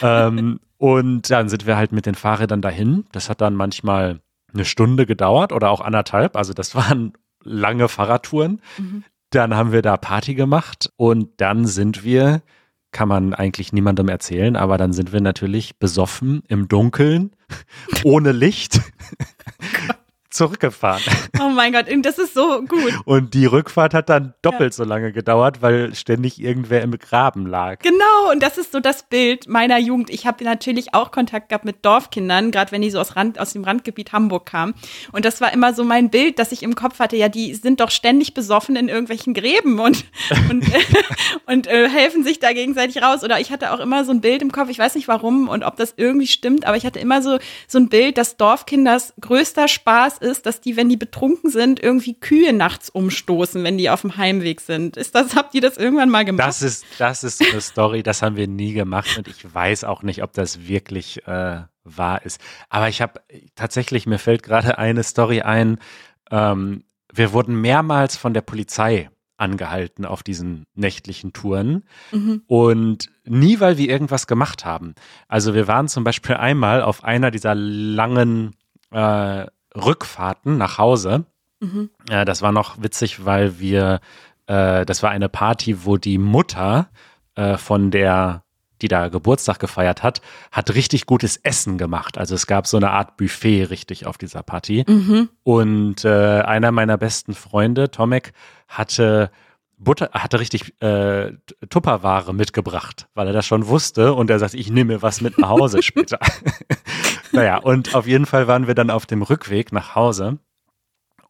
Ähm, 0.00 0.60
und 0.76 1.30
dann 1.30 1.48
sind 1.48 1.66
wir 1.66 1.76
halt 1.76 1.92
mit 1.92 2.06
den 2.06 2.14
Fahrrädern 2.14 2.62
dahin. 2.62 3.04
Das 3.12 3.28
hat 3.28 3.40
dann 3.40 3.54
manchmal 3.54 4.20
eine 4.54 4.64
Stunde 4.64 5.06
gedauert 5.06 5.52
oder 5.52 5.70
auch 5.70 5.80
anderthalb. 5.80 6.36
Also 6.36 6.52
das 6.54 6.74
waren 6.74 7.12
lange 7.42 7.88
Fahrradtouren. 7.88 8.60
Mhm. 8.78 9.04
Dann 9.30 9.54
haben 9.54 9.72
wir 9.72 9.82
da 9.82 9.96
Party 9.96 10.34
gemacht 10.34 10.90
und 10.96 11.40
dann 11.40 11.66
sind 11.66 12.02
wir 12.02 12.42
kann 12.92 13.08
man 13.08 13.34
eigentlich 13.34 13.72
niemandem 13.72 14.08
erzählen, 14.08 14.56
aber 14.56 14.78
dann 14.78 14.92
sind 14.92 15.12
wir 15.12 15.20
natürlich 15.20 15.78
besoffen 15.78 16.42
im 16.48 16.68
Dunkeln, 16.68 17.32
ohne 18.04 18.32
Licht. 18.32 18.80
Zurückgefahren. 20.30 21.02
Oh 21.40 21.48
mein 21.48 21.72
Gott, 21.72 21.86
das 22.02 22.18
ist 22.18 22.34
so 22.34 22.62
gut. 22.62 22.92
Und 23.04 23.34
die 23.34 23.46
Rückfahrt 23.46 23.94
hat 23.94 24.08
dann 24.08 24.34
doppelt 24.42 24.72
ja. 24.72 24.76
so 24.76 24.84
lange 24.84 25.12
gedauert, 25.12 25.62
weil 25.62 25.94
ständig 25.94 26.40
irgendwer 26.40 26.82
im 26.82 26.98
Graben 26.98 27.46
lag. 27.46 27.78
Genau, 27.78 28.30
und 28.30 28.42
das 28.42 28.58
ist 28.58 28.72
so 28.72 28.80
das 28.80 29.04
Bild 29.04 29.48
meiner 29.48 29.78
Jugend. 29.78 30.10
Ich 30.10 30.26
habe 30.26 30.44
natürlich 30.44 30.94
auch 30.94 31.10
Kontakt 31.10 31.48
gehabt 31.48 31.64
mit 31.64 31.84
Dorfkindern, 31.84 32.50
gerade 32.50 32.72
wenn 32.72 32.82
die 32.82 32.90
so 32.90 33.00
aus, 33.00 33.16
Rand, 33.16 33.38
aus 33.38 33.52
dem 33.52 33.64
Randgebiet 33.64 34.12
Hamburg 34.12 34.46
kamen. 34.46 34.74
Und 35.12 35.24
das 35.24 35.40
war 35.40 35.52
immer 35.52 35.72
so 35.72 35.84
mein 35.84 36.10
Bild, 36.10 36.38
das 36.38 36.52
ich 36.52 36.62
im 36.62 36.74
Kopf 36.74 36.98
hatte. 36.98 37.16
Ja, 37.16 37.28
die 37.28 37.54
sind 37.54 37.80
doch 37.80 37.90
ständig 37.90 38.34
besoffen 38.34 38.76
in 38.76 38.88
irgendwelchen 38.88 39.34
Gräben 39.34 39.78
und, 39.78 40.04
und, 40.50 40.64
und 41.46 41.66
äh, 41.66 41.88
helfen 41.88 42.24
sich 42.24 42.38
da 42.40 42.52
gegenseitig 42.52 43.02
raus. 43.02 43.24
Oder 43.24 43.40
ich 43.40 43.50
hatte 43.50 43.72
auch 43.72 43.80
immer 43.80 44.04
so 44.04 44.12
ein 44.12 44.20
Bild 44.20 44.42
im 44.42 44.52
Kopf, 44.52 44.68
ich 44.68 44.78
weiß 44.78 44.94
nicht 44.94 45.08
warum 45.08 45.48
und 45.48 45.64
ob 45.64 45.76
das 45.76 45.94
irgendwie 45.96 46.26
stimmt, 46.26 46.66
aber 46.66 46.76
ich 46.76 46.84
hatte 46.84 46.98
immer 46.98 47.22
so, 47.22 47.38
so 47.66 47.78
ein 47.78 47.88
Bild, 47.88 48.18
dass 48.18 48.36
Dorfkinders 48.36 49.14
größter 49.20 49.68
Spaß 49.68 50.17
ist, 50.18 50.46
dass 50.46 50.60
die, 50.60 50.76
wenn 50.76 50.88
die 50.88 50.96
betrunken 50.96 51.50
sind, 51.50 51.80
irgendwie 51.80 52.14
Kühe 52.14 52.52
nachts 52.52 52.90
umstoßen, 52.90 53.64
wenn 53.64 53.78
die 53.78 53.90
auf 53.90 54.02
dem 54.02 54.16
Heimweg 54.16 54.60
sind. 54.60 54.96
Ist 54.96 55.14
das, 55.14 55.34
habt 55.34 55.54
ihr 55.54 55.60
das 55.60 55.76
irgendwann 55.76 56.10
mal 56.10 56.24
gemacht? 56.24 56.48
Das 56.48 56.62
ist, 56.62 56.84
das 56.98 57.24
ist 57.24 57.42
eine 57.42 57.60
Story, 57.60 58.02
das 58.02 58.22
haben 58.22 58.36
wir 58.36 58.48
nie 58.48 58.72
gemacht 58.72 59.16
und 59.18 59.28
ich 59.28 59.52
weiß 59.52 59.84
auch 59.84 60.02
nicht, 60.02 60.22
ob 60.22 60.32
das 60.32 60.68
wirklich 60.68 61.26
äh, 61.26 61.62
wahr 61.84 62.24
ist. 62.24 62.40
Aber 62.68 62.88
ich 62.88 63.00
habe 63.00 63.20
tatsächlich, 63.54 64.06
mir 64.06 64.18
fällt 64.18 64.42
gerade 64.42 64.78
eine 64.78 65.02
Story 65.02 65.40
ein. 65.40 65.78
Ähm, 66.30 66.84
wir 67.12 67.32
wurden 67.32 67.60
mehrmals 67.60 68.16
von 68.16 68.34
der 68.34 68.42
Polizei 68.42 69.10
angehalten 69.38 70.04
auf 70.04 70.22
diesen 70.22 70.64
nächtlichen 70.74 71.32
Touren 71.32 71.84
mhm. 72.10 72.42
und 72.46 73.10
nie, 73.24 73.60
weil 73.60 73.78
wir 73.78 73.88
irgendwas 73.88 74.26
gemacht 74.26 74.64
haben. 74.64 74.94
Also 75.28 75.54
wir 75.54 75.68
waren 75.68 75.88
zum 75.88 76.04
Beispiel 76.04 76.34
einmal 76.34 76.82
auf 76.82 77.04
einer 77.04 77.30
dieser 77.30 77.54
langen 77.54 78.56
äh, 78.90 79.46
Rückfahrten 79.78 80.58
nach 80.58 80.78
Hause. 80.78 81.24
Mhm. 81.60 81.90
Äh, 82.08 82.24
das 82.24 82.42
war 82.42 82.52
noch 82.52 82.82
witzig, 82.82 83.24
weil 83.24 83.58
wir, 83.58 84.00
äh, 84.46 84.84
das 84.84 85.02
war 85.02 85.10
eine 85.10 85.28
Party, 85.28 85.84
wo 85.84 85.96
die 85.96 86.18
Mutter 86.18 86.88
äh, 87.34 87.56
von 87.56 87.90
der, 87.90 88.42
die 88.80 88.88
da 88.88 89.08
Geburtstag 89.08 89.58
gefeiert 89.58 90.02
hat, 90.02 90.20
hat 90.52 90.74
richtig 90.74 91.06
gutes 91.06 91.36
Essen 91.36 91.78
gemacht. 91.78 92.18
Also 92.18 92.34
es 92.34 92.46
gab 92.46 92.66
so 92.66 92.76
eine 92.76 92.90
Art 92.90 93.16
Buffet 93.16 93.64
richtig 93.70 94.06
auf 94.06 94.18
dieser 94.18 94.42
Party. 94.42 94.84
Mhm. 94.86 95.28
Und 95.42 96.04
äh, 96.04 96.40
einer 96.42 96.70
meiner 96.70 96.96
besten 96.96 97.34
Freunde, 97.34 97.90
Tomek, 97.90 98.32
hatte 98.68 99.30
Butter, 99.78 100.10
hatte 100.12 100.40
richtig 100.40 100.80
äh, 100.82 101.32
Tupperware 101.70 102.34
mitgebracht, 102.34 103.06
weil 103.14 103.28
er 103.28 103.32
das 103.32 103.46
schon 103.46 103.68
wusste 103.68 104.12
und 104.14 104.28
er 104.28 104.38
sagt, 104.38 104.54
ich 104.54 104.70
nehme 104.70 104.94
mir 104.94 105.02
was 105.02 105.20
mit 105.20 105.38
nach 105.38 105.50
Hause 105.50 105.82
später. 105.82 106.18
naja, 107.38 107.58
und 107.58 107.94
auf 107.94 108.06
jeden 108.06 108.26
Fall 108.26 108.46
waren 108.46 108.66
wir 108.66 108.74
dann 108.74 108.90
auf 108.90 109.06
dem 109.06 109.22
Rückweg 109.22 109.72
nach 109.72 109.94
Hause 109.94 110.38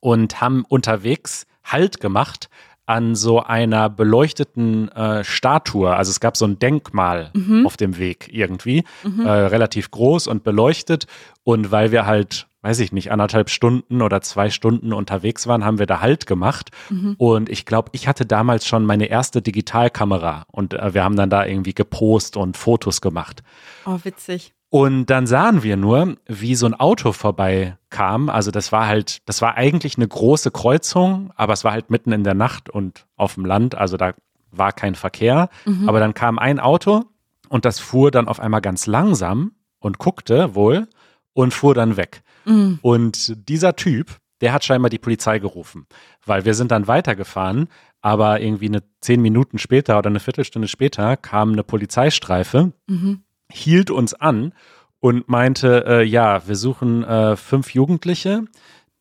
und 0.01 0.41
haben 0.41 0.65
unterwegs 0.69 1.47
Halt 1.65 2.01
gemacht 2.01 2.49
an 2.87 3.15
so 3.15 3.43
einer 3.43 3.91
beleuchteten 3.91 4.89
äh, 4.89 5.23
Statue. 5.23 5.95
Also 5.95 6.11
es 6.11 6.21
gab 6.21 6.39
so 6.39 6.47
ein 6.47 6.59
Denkmal 6.59 7.31
mhm. 7.35 7.67
auf 7.67 7.77
dem 7.77 7.99
Weg 7.99 8.31
irgendwie, 8.33 8.85
mhm. 9.05 9.27
äh, 9.27 9.31
relativ 9.31 9.91
groß 9.91 10.27
und 10.27 10.43
beleuchtet. 10.43 11.07
Und 11.45 11.71
weil 11.71 11.93
wir 11.93 12.07
halt 12.07 12.49
weiß 12.63 12.81
ich 12.81 12.93
nicht, 12.93 13.13
anderthalb 13.13 13.51
Stunden 13.51 14.03
oder 14.03 14.21
zwei 14.21 14.51
Stunden 14.51 14.93
unterwegs 14.93 15.47
waren, 15.47 15.65
haben 15.65 15.79
wir 15.79 15.87
da 15.87 16.01
Halt 16.01 16.27
gemacht. 16.27 16.71
Mhm. 16.91 17.15
Und 17.17 17.49
ich 17.49 17.67
glaube, 17.67 17.91
ich 17.93 18.09
hatte 18.09 18.27
damals 18.27 18.67
schon 18.67 18.85
meine 18.85 19.07
erste 19.07 19.43
Digitalkamera 19.43 20.45
und 20.51 20.75
äh, 20.75 20.93
wir 20.93 21.05
haben 21.05 21.17
dann 21.17 21.31
da 21.31 21.47
irgendwie 21.47 21.75
gepost 21.75 22.37
und 22.37 22.57
Fotos 22.57 23.01
gemacht. 23.01 23.43
Oh, 23.87 23.99
witzig. 24.03 24.55
Und 24.71 25.07
dann 25.07 25.27
sahen 25.27 25.63
wir 25.63 25.77
nur, 25.77 26.17
wie 26.27 26.55
so 26.55 26.67
ein 26.67 26.75
Auto 26.75 27.13
vorbeikam. 27.13 28.29
Also 28.29 28.51
das 28.51 28.71
war 28.71 28.87
halt, 28.87 29.27
das 29.27 29.41
war 29.41 29.57
eigentlich 29.57 29.97
eine 29.97 30.07
große 30.07 30.51
Kreuzung, 30.51 31.33
aber 31.37 31.55
es 31.55 31.65
war 31.65 31.73
halt 31.73 31.91
mitten 31.91 32.13
in 32.13 32.23
der 32.23 32.35
Nacht 32.35 32.69
und 32.69 33.07
auf 33.17 33.35
dem 33.35 33.47
Land, 33.47 33.75
also 33.75 33.97
da 33.97 34.13
war 34.51 34.73
kein 34.73 34.95
Verkehr. 34.95 35.49
Mhm. 35.65 35.89
Aber 35.89 36.01
dann 36.01 36.13
kam 36.13 36.39
ein 36.39 36.61
Auto 36.61 37.05
und 37.49 37.65
das 37.65 37.81
fuhr 37.81 38.11
dann 38.11 38.29
auf 38.29 38.41
einmal 38.41 38.61
ganz 38.61 38.87
langsam 38.87 39.53
und 39.79 39.99
guckte 39.99 40.55
wohl 40.55 40.87
und 41.33 41.55
fuhr 41.55 41.75
dann 41.75 41.97
weg. 41.97 42.23
Mhm. 42.45 42.79
Und 42.83 43.49
dieser 43.49 43.75
Typ, 43.75 44.19
der 44.41 44.53
hat 44.53 44.65
scheinbar 44.65 44.91
die 44.91 44.99
Polizei 44.99 45.39
gerufen, 45.39 45.87
weil 46.27 46.45
wir 46.45 46.55
sind 46.55 46.71
dann 46.71 46.87
weitergefahren, 46.87 47.69
aber 48.01 48.41
irgendwie 48.41 48.69
eine 48.69 48.83
zehn 49.01 49.21
Minuten 49.23 49.59
später 49.59 49.99
oder 49.99 50.11
eine 50.11 50.21
Viertelstunde 50.21 50.69
später 50.69 51.17
kam 51.17 51.53
eine 51.53 51.65
Polizeistreife, 51.65 52.73
mhm. 52.87 53.23
Hielt 53.51 53.91
uns 53.91 54.15
an 54.15 54.53
und 55.01 55.29
meinte, 55.29 55.85
äh, 55.87 56.03
ja, 56.03 56.47
wir 56.47 56.57
suchen 56.57 57.05
äh, 57.05 57.37
fünf 57.37 57.75
Jugendliche, 57.75 58.45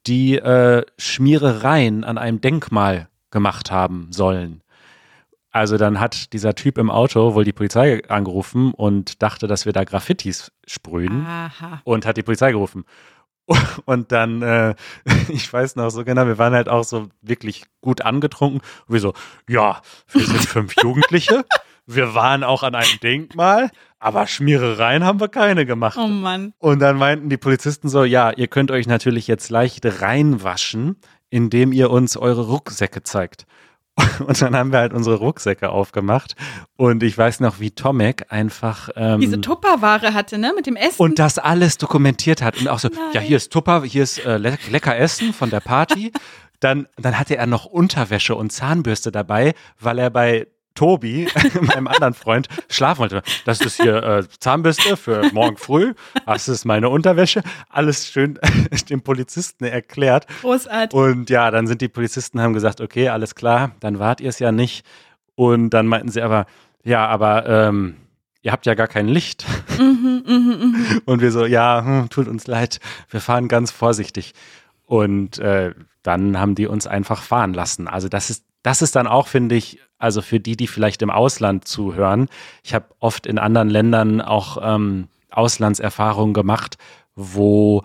die 0.06 0.38
äh, 0.38 0.86
Schmierereien 0.98 2.04
an 2.04 2.18
einem 2.18 2.42
Denkmal 2.42 3.10
gemacht 3.32 3.72
haben 3.72 4.08
sollen. 4.12 4.62
Also 5.52 5.78
dann 5.78 6.00
hat 6.00 6.34
dieser 6.34 6.54
Typ 6.54 6.78
im 6.78 6.92
Auto 6.92 7.34
wohl 7.34 7.44
die 7.44 7.54
Polizei 7.54 8.04
angerufen 8.10 8.74
und 8.74 9.24
dachte, 9.24 9.48
dass 9.48 9.66
wir 9.66 9.74
da 9.74 9.84
Graffitis 9.86 10.52
sprühen 10.68 11.26
Aha. 11.26 11.82
und 11.84 12.06
hat 12.06 12.18
die 12.18 12.24
Polizei 12.24 12.52
gerufen. 12.52 12.86
Und 13.86 14.12
dann, 14.12 14.42
äh, 14.42 14.76
ich 15.30 15.52
weiß 15.52 15.78
noch 15.78 15.90
so 15.90 16.04
genau, 16.04 16.28
wir 16.28 16.38
waren 16.38 16.54
halt 16.54 16.68
auch 16.68 16.84
so 16.84 17.08
wirklich 17.22 17.64
gut 17.80 18.02
angetrunken. 18.02 18.60
Und 18.88 18.94
wir 18.94 19.00
so, 19.00 19.14
ja, 19.48 19.82
wir 20.12 20.26
sind 20.26 20.46
fünf 20.46 20.76
Jugendliche. 20.84 21.46
Wir 21.88 22.13
waren 22.13 22.43
auch 22.43 22.63
an 22.63 22.76
einem 22.76 23.00
Denkmal, 23.02 23.71
aber 23.97 24.28
Schmierereien 24.28 25.06
haben 25.06 25.21
wir 25.21 25.30
keine 25.30 25.65
gemacht. 25.65 25.97
Oh 26.00 26.08
Mann. 26.08 26.54
Und 26.60 26.80
dann 26.80 26.97
meinten 26.97 27.30
die 27.30 27.38
Polizisten 27.38 27.88
so, 27.88 28.04
ja, 28.04 28.32
ihr 28.32 28.47
könnt 28.47 28.71
euch 28.71 28.88
natürlich 28.88 29.26
jetzt 29.28 29.50
leicht 29.50 29.86
reinwaschen, 30.02 30.97
indem 31.30 31.71
ihr 31.71 31.89
uns 31.89 32.17
eure 32.17 32.47
Rucksäcke 32.47 33.04
zeigt. 33.04 33.45
Und 34.19 34.39
dann 34.41 34.56
haben 34.56 34.71
wir 34.71 34.80
halt 34.80 34.93
unsere 34.93 35.15
Rucksäcke 35.15 35.69
aufgemacht. 35.69 36.36
Und 36.76 37.02
ich 37.04 37.17
weiß 37.17 37.39
noch, 37.39 37.60
wie 37.60 37.71
Tomek 37.71 38.26
einfach 38.30 38.89
ähm, 38.95 39.21
diese 39.21 39.41
Tupperware 39.41 40.13
hatte, 40.13 40.38
ne, 40.38 40.54
mit 40.56 40.67
dem 40.67 40.76
Essen. 40.76 41.02
Und 41.02 41.17
das 41.17 41.39
alles 41.39 41.78
dokumentiert 41.78 42.41
hat. 42.41 42.60
Und 42.60 42.67
auch 42.67 42.80
so, 42.80 42.89
Nein. 42.89 43.00
ja, 43.13 43.21
hier 43.21 43.38
ist 43.38 43.52
Tupper, 43.52 43.84
hier 43.84 44.04
ist 44.04 44.23
äh, 44.23 44.38
le 44.38 44.58
lecker 44.69 44.95
Essen 44.95 45.34
von 45.34 45.50
der 45.50 45.62
Party. 45.62 46.12
dann, 46.60 46.88
dann 46.97 47.17
hatte 47.17 47.38
er 47.38 47.47
noch 47.47 47.65
Unterwäsche 47.65 48.36
und 48.36 48.52
Zahnbürste 48.52 49.12
dabei, 49.12 49.54
weil 49.80 50.00
er 50.00 50.10
bei 50.10 50.47
Tobi, 50.78 51.28
meinem 51.62 51.88
anderen 51.88 52.13
Freund, 52.13 52.48
schlafen 52.70 53.00
wollte. 53.00 53.24
Das 53.46 53.60
ist 53.62 53.82
hier 53.82 54.04
äh, 54.04 54.24
Zahnbürste 54.40 54.96
für 54.96 55.30
morgen 55.34 55.58
früh. 55.58 55.94
Das 56.26 56.48
ist 56.48 56.66
meine 56.66 56.90
Unterwäsche. 56.90 57.42
Alles 57.68 58.08
schön 58.08 58.40
dem 58.90 59.02
Polizisten 59.02 59.66
erklärt. 59.66 60.28
Großartig. 60.42 60.98
Und 60.98 61.30
ja, 61.30 61.50
dann 61.52 61.68
sind 61.68 61.82
die 61.82 61.88
Polizisten, 61.88 62.40
haben 62.40 62.54
gesagt, 62.54 62.80
okay, 62.80 63.10
alles 63.10 63.34
klar, 63.34 63.72
dann 63.80 63.98
wart 63.98 64.22
ihr 64.22 64.30
es 64.30 64.40
ja 64.40 64.52
nicht. 64.52 64.86
Und 65.36 65.72
dann 65.72 65.88
meinten 65.88 66.10
sie 66.10 66.22
aber, 66.22 66.46
ja, 66.84 67.08
aber 67.08 67.48
ähm, 67.48 67.96
ihr 68.44 68.52
habt 68.52 68.68
ja 68.68 68.76
gar 68.76 68.88
kein 68.88 69.08
Licht. 69.08 69.46
Mhm, 69.80 70.24
mh, 70.26 70.38
mh. 70.38 71.00
Und 71.06 71.22
wir 71.22 71.32
so, 71.32 71.46
ja, 71.46 71.84
hm, 71.84 72.10
tut 72.10 72.28
uns 72.28 72.46
leid, 72.46 72.80
wir 73.10 73.20
fahren 73.20 73.48
ganz 73.48 73.72
vorsichtig. 73.72 74.34
Und 74.86 75.40
äh, 75.40 75.74
dann 76.04 76.40
haben 76.40 76.54
die 76.54 76.68
uns 76.68 76.86
einfach 76.86 77.24
fahren 77.24 77.54
lassen. 77.54 77.88
Also 77.88 78.10
das 78.10 78.30
ist, 78.30 78.46
das 78.62 78.84
ist 78.84 78.96
dann 78.96 79.08
auch, 79.08 79.28
finde 79.28 79.56
ich, 79.56 79.80
also 79.98 80.22
für 80.22 80.40
die, 80.40 80.56
die 80.56 80.68
vielleicht 80.68 81.02
im 81.02 81.10
Ausland 81.10 81.68
zuhören. 81.68 82.30
Ich 82.64 82.74
habe 82.74 82.86
oft 83.00 83.26
in 83.26 83.40
anderen 83.40 83.70
Ländern 83.70 84.22
auch 84.22 84.58
ähm, 84.62 85.08
Auslandserfahrungen 85.32 86.34
gemacht, 86.34 86.78
wo 87.16 87.84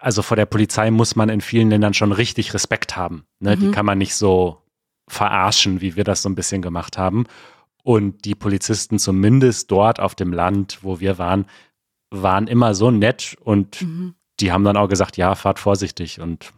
also 0.00 0.22
vor 0.22 0.36
der 0.36 0.46
Polizei 0.46 0.90
muss 0.90 1.16
man 1.16 1.28
in 1.28 1.40
vielen 1.40 1.70
Ländern 1.70 1.94
schon 1.94 2.12
richtig 2.12 2.52
Respekt 2.54 2.96
haben. 2.96 3.24
Ne? 3.40 3.56
Mhm. 3.56 3.60
Die 3.60 3.70
kann 3.70 3.86
man 3.86 3.98
nicht 3.98 4.14
so 4.14 4.58
verarschen, 5.08 5.80
wie 5.80 5.96
wir 5.96 6.04
das 6.04 6.22
so 6.22 6.28
ein 6.28 6.34
bisschen 6.34 6.62
gemacht 6.62 6.98
haben. 6.98 7.24
Und 7.82 8.24
die 8.26 8.34
Polizisten 8.34 8.98
zumindest 8.98 9.70
dort 9.70 9.98
auf 9.98 10.14
dem 10.14 10.32
Land, 10.32 10.80
wo 10.82 11.00
wir 11.00 11.16
waren, 11.16 11.46
waren 12.10 12.46
immer 12.46 12.74
so 12.74 12.90
nett 12.90 13.36
und 13.42 13.80
mhm. 13.82 14.14
die 14.40 14.52
haben 14.52 14.64
dann 14.64 14.76
auch 14.76 14.88
gesagt, 14.88 15.16
ja, 15.16 15.34
fahrt 15.34 15.58
vorsichtig 15.58 16.20
und 16.20 16.52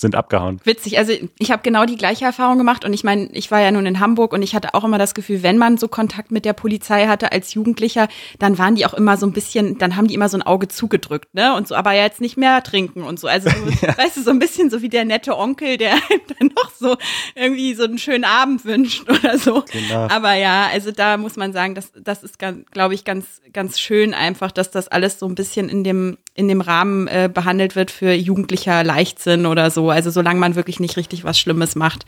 sind 0.00 0.14
abgehauen. 0.14 0.60
Witzig, 0.64 0.98
also 0.98 1.12
ich 1.38 1.50
habe 1.50 1.62
genau 1.62 1.84
die 1.84 1.96
gleiche 1.96 2.24
Erfahrung 2.24 2.56
gemacht 2.58 2.84
und 2.84 2.92
ich 2.92 3.02
meine, 3.02 3.28
ich 3.32 3.50
war 3.50 3.60
ja 3.60 3.70
nun 3.72 3.84
in 3.84 3.98
Hamburg 3.98 4.32
und 4.32 4.42
ich 4.42 4.54
hatte 4.54 4.74
auch 4.74 4.84
immer 4.84 4.98
das 4.98 5.14
Gefühl, 5.14 5.42
wenn 5.42 5.58
man 5.58 5.76
so 5.76 5.88
Kontakt 5.88 6.30
mit 6.30 6.44
der 6.44 6.52
Polizei 6.52 7.06
hatte 7.06 7.32
als 7.32 7.54
Jugendlicher, 7.54 8.08
dann 8.38 8.58
waren 8.58 8.76
die 8.76 8.86
auch 8.86 8.94
immer 8.94 9.16
so 9.16 9.26
ein 9.26 9.32
bisschen, 9.32 9.76
dann 9.78 9.96
haben 9.96 10.06
die 10.06 10.14
immer 10.14 10.28
so 10.28 10.38
ein 10.38 10.42
Auge 10.42 10.68
zugedrückt, 10.68 11.34
ne? 11.34 11.54
Und 11.54 11.66
so, 11.66 11.74
aber 11.74 11.92
jetzt 11.92 12.20
nicht 12.20 12.36
mehr 12.36 12.62
trinken 12.62 13.02
und 13.02 13.18
so. 13.18 13.26
Also 13.26 13.50
so, 13.50 13.56
ja. 13.86 13.98
weißt 13.98 14.16
du, 14.16 14.22
so 14.22 14.30
ein 14.30 14.38
bisschen 14.38 14.70
so 14.70 14.82
wie 14.82 14.88
der 14.88 15.04
nette 15.04 15.36
Onkel, 15.36 15.76
der 15.76 15.96
dann 16.38 16.50
noch 16.54 16.70
so 16.70 16.96
irgendwie 17.34 17.74
so 17.74 17.84
einen 17.84 17.98
schönen 17.98 18.24
Abend 18.24 18.64
wünscht 18.64 19.08
oder 19.08 19.36
so. 19.38 19.64
Genau. 19.72 20.06
Aber 20.08 20.34
ja, 20.34 20.68
also 20.72 20.92
da 20.92 21.16
muss 21.16 21.36
man 21.36 21.52
sagen, 21.52 21.74
das, 21.74 21.92
das 21.96 22.22
ist, 22.22 22.38
glaube 22.38 22.94
ich, 22.94 23.04
ganz, 23.04 23.40
ganz 23.52 23.80
schön 23.80 24.14
einfach, 24.14 24.52
dass 24.52 24.70
das 24.70 24.88
alles 24.88 25.18
so 25.18 25.26
ein 25.26 25.34
bisschen 25.34 25.68
in 25.68 25.82
dem 25.82 26.18
in 26.38 26.46
dem 26.46 26.60
Rahmen 26.60 27.08
äh, 27.08 27.28
behandelt 27.32 27.74
wird 27.74 27.90
für 27.90 28.12
jugendlicher 28.12 28.84
Leichtsinn 28.84 29.44
oder 29.44 29.72
so. 29.72 29.90
Also 29.90 30.10
solange 30.10 30.38
man 30.38 30.54
wirklich 30.54 30.78
nicht 30.78 30.96
richtig 30.96 31.24
was 31.24 31.36
Schlimmes 31.36 31.74
macht, 31.74 32.06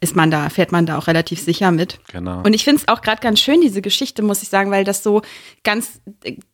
ist 0.00 0.16
man 0.16 0.30
da, 0.30 0.48
fährt 0.50 0.72
man 0.72 0.86
da 0.86 0.98
auch 0.98 1.06
relativ 1.06 1.40
sicher 1.40 1.70
mit. 1.70 1.98
Genau. 2.12 2.42
Und 2.42 2.52
ich 2.52 2.64
finde 2.64 2.82
es 2.82 2.88
auch 2.88 3.00
gerade 3.00 3.20
ganz 3.20 3.40
schön, 3.40 3.60
diese 3.60 3.80
Geschichte, 3.80 4.22
muss 4.22 4.42
ich 4.42 4.48
sagen, 4.48 4.70
weil 4.70 4.84
das 4.84 5.02
so 5.02 5.22
ganz 5.62 6.00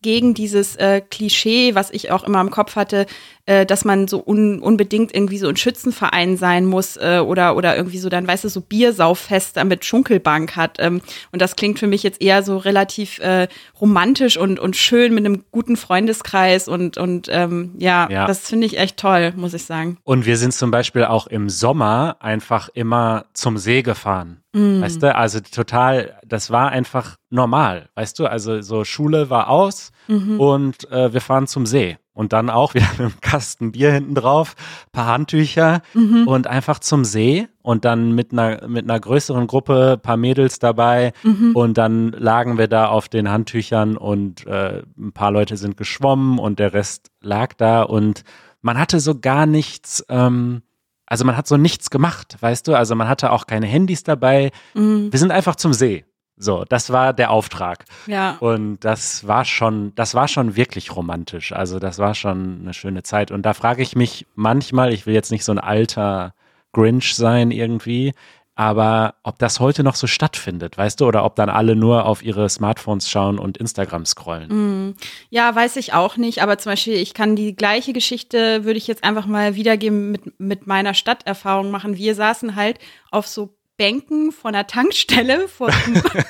gegen 0.02 0.34
dieses 0.34 0.76
äh, 0.76 1.00
Klischee, 1.00 1.74
was 1.74 1.90
ich 1.90 2.10
auch 2.10 2.24
immer 2.24 2.40
im 2.40 2.50
Kopf 2.50 2.76
hatte, 2.76 3.06
äh, 3.46 3.66
dass 3.66 3.84
man 3.84 4.06
so 4.06 4.22
un 4.24 4.60
unbedingt 4.60 5.14
irgendwie 5.14 5.38
so 5.38 5.48
ein 5.48 5.56
Schützenverein 5.56 6.36
sein 6.36 6.66
muss 6.66 6.96
äh, 6.96 7.20
oder, 7.24 7.56
oder 7.56 7.76
irgendwie 7.76 7.98
so 7.98 8.08
dann, 8.08 8.28
weißt 8.28 8.44
du, 8.44 8.48
so 8.48 8.60
Biersauffest 8.60 9.62
mit 9.64 9.84
Schunkelbank 9.84 10.54
hat. 10.54 10.76
Ähm, 10.78 11.00
und 11.32 11.42
das 11.42 11.56
klingt 11.56 11.78
für 11.78 11.86
mich 11.86 12.02
jetzt 12.02 12.22
eher 12.22 12.42
so 12.42 12.58
relativ 12.58 13.18
äh, 13.18 13.48
romantisch 13.80 14.36
und, 14.36 14.60
und 14.60 14.76
schön 14.76 15.14
mit 15.14 15.26
einem 15.26 15.44
guten 15.50 15.76
Freundeskreis 15.76 16.68
und, 16.68 16.98
und 16.98 17.28
ähm, 17.30 17.72
ja, 17.78 18.08
ja, 18.10 18.26
das 18.26 18.46
finde 18.48 18.66
ich 18.66 18.78
echt 18.78 18.98
toll, 18.98 19.32
muss 19.34 19.54
ich 19.54 19.64
sagen. 19.64 19.96
Und 20.04 20.26
wir 20.26 20.36
sind 20.36 20.52
zum 20.52 20.70
Beispiel 20.70 21.04
auch 21.04 21.26
im 21.26 21.48
Sommer 21.48 22.18
einfach 22.20 22.68
immer 22.74 23.24
zum 23.40 23.58
See 23.58 23.82
gefahren. 23.82 24.42
Mm. 24.52 24.80
Weißt 24.82 25.02
du, 25.02 25.14
also 25.14 25.40
total, 25.40 26.18
das 26.26 26.50
war 26.50 26.70
einfach 26.70 27.16
normal, 27.30 27.88
weißt 27.94 28.18
du, 28.18 28.26
also 28.26 28.60
so 28.60 28.84
Schule 28.84 29.30
war 29.30 29.48
aus 29.48 29.92
mhm. 30.08 30.38
und 30.38 30.90
äh, 30.90 31.12
wir 31.12 31.20
fahren 31.20 31.46
zum 31.46 31.66
See 31.66 31.96
und 32.12 32.32
dann 32.32 32.50
auch 32.50 32.74
wieder 32.74 32.88
mit 32.92 33.00
einem 33.00 33.20
Kasten 33.20 33.72
Bier 33.72 33.92
hinten 33.92 34.14
drauf, 34.14 34.54
paar 34.92 35.06
Handtücher 35.06 35.82
mhm. 35.94 36.28
und 36.28 36.46
einfach 36.46 36.80
zum 36.80 37.04
See 37.04 37.48
und 37.62 37.84
dann 37.84 38.12
mit 38.12 38.32
einer 38.32 38.68
mit 38.68 38.84
einer 38.84 39.00
größeren 39.00 39.46
Gruppe, 39.46 39.98
paar 40.00 40.16
Mädels 40.16 40.58
dabei 40.58 41.12
mhm. 41.22 41.52
und 41.54 41.78
dann 41.78 42.12
lagen 42.12 42.58
wir 42.58 42.68
da 42.68 42.88
auf 42.88 43.08
den 43.08 43.30
Handtüchern 43.30 43.96
und 43.96 44.46
äh, 44.46 44.82
ein 44.98 45.12
paar 45.12 45.30
Leute 45.30 45.56
sind 45.56 45.76
geschwommen 45.76 46.38
und 46.38 46.58
der 46.58 46.74
Rest 46.74 47.10
lag 47.20 47.54
da 47.54 47.82
und 47.82 48.22
man 48.62 48.78
hatte 48.78 49.00
so 49.00 49.18
gar 49.18 49.46
nichts 49.46 50.04
ähm, 50.08 50.62
also 51.10 51.24
man 51.24 51.36
hat 51.36 51.46
so 51.46 51.58
nichts 51.58 51.90
gemacht, 51.90 52.36
weißt 52.40 52.68
du? 52.68 52.74
Also 52.74 52.94
man 52.94 53.08
hatte 53.08 53.32
auch 53.32 53.46
keine 53.46 53.66
Handys 53.66 54.04
dabei. 54.04 54.52
Mhm. 54.74 55.12
Wir 55.12 55.18
sind 55.18 55.32
einfach 55.32 55.56
zum 55.56 55.74
See. 55.74 56.04
So, 56.36 56.64
das 56.66 56.90
war 56.90 57.12
der 57.12 57.32
Auftrag. 57.32 57.84
Ja. 58.06 58.36
Und 58.40 58.78
das 58.80 59.26
war 59.26 59.44
schon, 59.44 59.92
das 59.96 60.14
war 60.14 60.26
schon 60.28 60.56
wirklich 60.56 60.96
romantisch. 60.96 61.52
Also 61.52 61.78
das 61.78 61.98
war 61.98 62.14
schon 62.14 62.60
eine 62.62 62.72
schöne 62.72 63.02
Zeit. 63.02 63.30
Und 63.30 63.42
da 63.42 63.52
frage 63.52 63.82
ich 63.82 63.94
mich 63.94 64.26
manchmal, 64.34 64.94
ich 64.94 65.04
will 65.04 65.12
jetzt 65.12 65.32
nicht 65.32 65.44
so 65.44 65.52
ein 65.52 65.58
alter 65.58 66.32
Grinch 66.72 67.14
sein 67.16 67.50
irgendwie, 67.50 68.14
aber 68.60 69.14
ob 69.22 69.38
das 69.38 69.58
heute 69.58 69.82
noch 69.82 69.94
so 69.94 70.06
stattfindet, 70.06 70.76
weißt 70.76 71.00
du, 71.00 71.06
oder 71.06 71.24
ob 71.24 71.34
dann 71.34 71.48
alle 71.48 71.74
nur 71.74 72.04
auf 72.04 72.22
ihre 72.22 72.46
Smartphones 72.50 73.08
schauen 73.08 73.38
und 73.38 73.56
Instagram 73.56 74.04
scrollen. 74.04 74.88
Mm, 74.90 74.96
ja, 75.30 75.54
weiß 75.54 75.76
ich 75.76 75.94
auch 75.94 76.18
nicht, 76.18 76.42
aber 76.42 76.58
zum 76.58 76.72
Beispiel, 76.72 76.96
ich 76.96 77.14
kann 77.14 77.36
die 77.36 77.56
gleiche 77.56 77.94
Geschichte, 77.94 78.64
würde 78.64 78.76
ich 78.76 78.86
jetzt 78.86 79.02
einfach 79.02 79.24
mal 79.24 79.54
wiedergeben, 79.54 80.10
mit, 80.10 80.38
mit 80.38 80.66
meiner 80.66 80.92
Stadterfahrung 80.92 81.70
machen. 81.70 81.96
Wir 81.96 82.14
saßen 82.14 82.54
halt 82.54 82.78
auf 83.10 83.26
so 83.26 83.56
Bänken 83.80 84.30
von 84.30 84.52
der 84.52 84.66
Tankstelle 84.66 85.48
von 85.48 85.72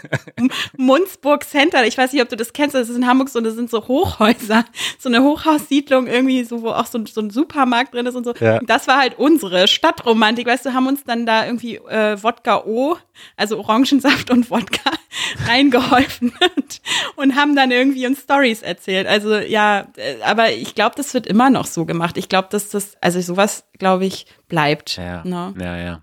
Munzburg 0.77 1.43
Center. 1.43 1.85
Ich 1.85 1.99
weiß 1.99 2.13
nicht, 2.13 2.23
ob 2.23 2.29
du 2.29 2.37
das 2.37 2.53
kennst. 2.53 2.77
Das 2.77 2.89
ist 2.89 2.95
in 2.95 3.09
Hamburg 3.09 3.29
so, 3.29 3.41
das 3.41 3.55
sind 3.55 3.69
so 3.69 3.89
Hochhäuser, 3.89 4.65
so 5.01 5.09
eine 5.09 5.25
Hochhaussiedlung 5.25 6.07
irgendwie, 6.07 6.45
so 6.45 6.63
wo 6.63 6.69
auch 6.69 6.87
so, 6.87 7.05
so 7.07 7.21
ein 7.21 7.31
Supermarkt 7.31 7.93
drin 7.93 8.07
ist 8.07 8.15
und 8.15 8.23
so. 8.23 8.35
Ja. 8.39 8.61
Das 8.61 8.87
war 8.87 8.99
halt 8.99 9.19
unsere 9.19 9.67
Stadtromantik. 9.67 10.47
Weißt 10.47 10.65
du, 10.65 10.75
haben 10.75 10.87
uns 10.87 11.03
dann 11.03 11.27
da 11.27 11.45
irgendwie 11.45 11.79
äh, 11.79 12.23
Wodka 12.23 12.63
O, 12.67 12.97
also 13.37 13.59
Orangensaft 13.59 14.31
und 14.31 14.49
Wodka 14.49 14.93
reingeholfen 15.49 16.33
und, 16.57 16.81
und 17.17 17.35
haben 17.35 17.57
dann 17.57 17.73
irgendwie 17.73 18.07
uns 18.07 18.21
Stories 18.21 18.63
erzählt. 18.63 19.09
Also 19.09 19.35
ja, 19.35 19.89
äh, 19.97 20.23
aber 20.23 20.53
ich 20.53 20.77
glaube, 20.77 20.95
das 20.95 21.15
wird 21.15 21.27
immer 21.27 21.51
noch 21.51 21.67
so 21.67 21.85
gemacht. 21.85 22.17
Ich 22.17 22.29
glaube, 22.29 22.47
dass 22.53 22.69
das, 22.69 22.97
also 23.01 23.21
sowas, 23.21 23.65
glaube 23.77 24.07
ich, 24.07 24.27
bleibt. 24.47 24.99
Ja, 24.99 25.25
ne? 25.25 25.53
ja, 25.59 25.77
ja. 25.77 26.03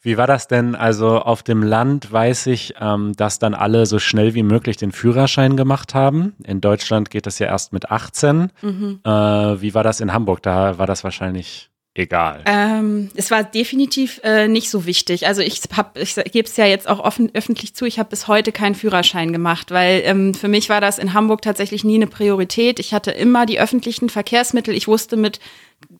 Wie 0.00 0.16
war 0.16 0.26
das 0.26 0.46
denn? 0.46 0.74
Also 0.74 1.18
auf 1.18 1.42
dem 1.42 1.62
Land 1.62 2.12
weiß 2.12 2.46
ich, 2.46 2.74
ähm, 2.80 3.14
dass 3.16 3.38
dann 3.38 3.54
alle 3.54 3.84
so 3.86 3.98
schnell 3.98 4.34
wie 4.34 4.44
möglich 4.44 4.76
den 4.76 4.92
Führerschein 4.92 5.56
gemacht 5.56 5.94
haben. 5.94 6.34
In 6.44 6.60
Deutschland 6.60 7.10
geht 7.10 7.26
das 7.26 7.38
ja 7.40 7.48
erst 7.48 7.72
mit 7.72 7.90
18. 7.90 8.52
Mhm. 8.62 9.00
Äh, 9.04 9.10
wie 9.10 9.74
war 9.74 9.82
das 9.82 10.00
in 10.00 10.12
Hamburg? 10.12 10.42
Da 10.42 10.78
war 10.78 10.86
das 10.86 11.02
wahrscheinlich 11.02 11.70
egal. 11.98 12.42
Ähm, 12.46 13.10
es 13.16 13.30
war 13.30 13.42
definitiv 13.42 14.20
äh, 14.22 14.48
nicht 14.48 14.70
so 14.70 14.86
wichtig. 14.86 15.26
Also 15.26 15.42
ich 15.42 15.60
habe, 15.76 16.00
ich 16.00 16.14
gebe 16.14 16.46
es 16.46 16.56
ja 16.56 16.64
jetzt 16.64 16.88
auch 16.88 17.00
offen, 17.00 17.30
öffentlich 17.34 17.74
zu, 17.74 17.84
ich 17.84 17.98
habe 17.98 18.10
bis 18.10 18.28
heute 18.28 18.52
keinen 18.52 18.74
Führerschein 18.74 19.32
gemacht, 19.32 19.70
weil 19.70 20.02
ähm, 20.04 20.32
für 20.32 20.48
mich 20.48 20.68
war 20.68 20.80
das 20.80 20.98
in 20.98 21.12
Hamburg 21.12 21.42
tatsächlich 21.42 21.84
nie 21.84 21.96
eine 21.96 22.06
Priorität. 22.06 22.78
Ich 22.78 22.94
hatte 22.94 23.10
immer 23.10 23.46
die 23.46 23.60
öffentlichen 23.60 24.08
Verkehrsmittel. 24.08 24.74
Ich 24.74 24.86
wusste 24.88 25.16
mit 25.16 25.40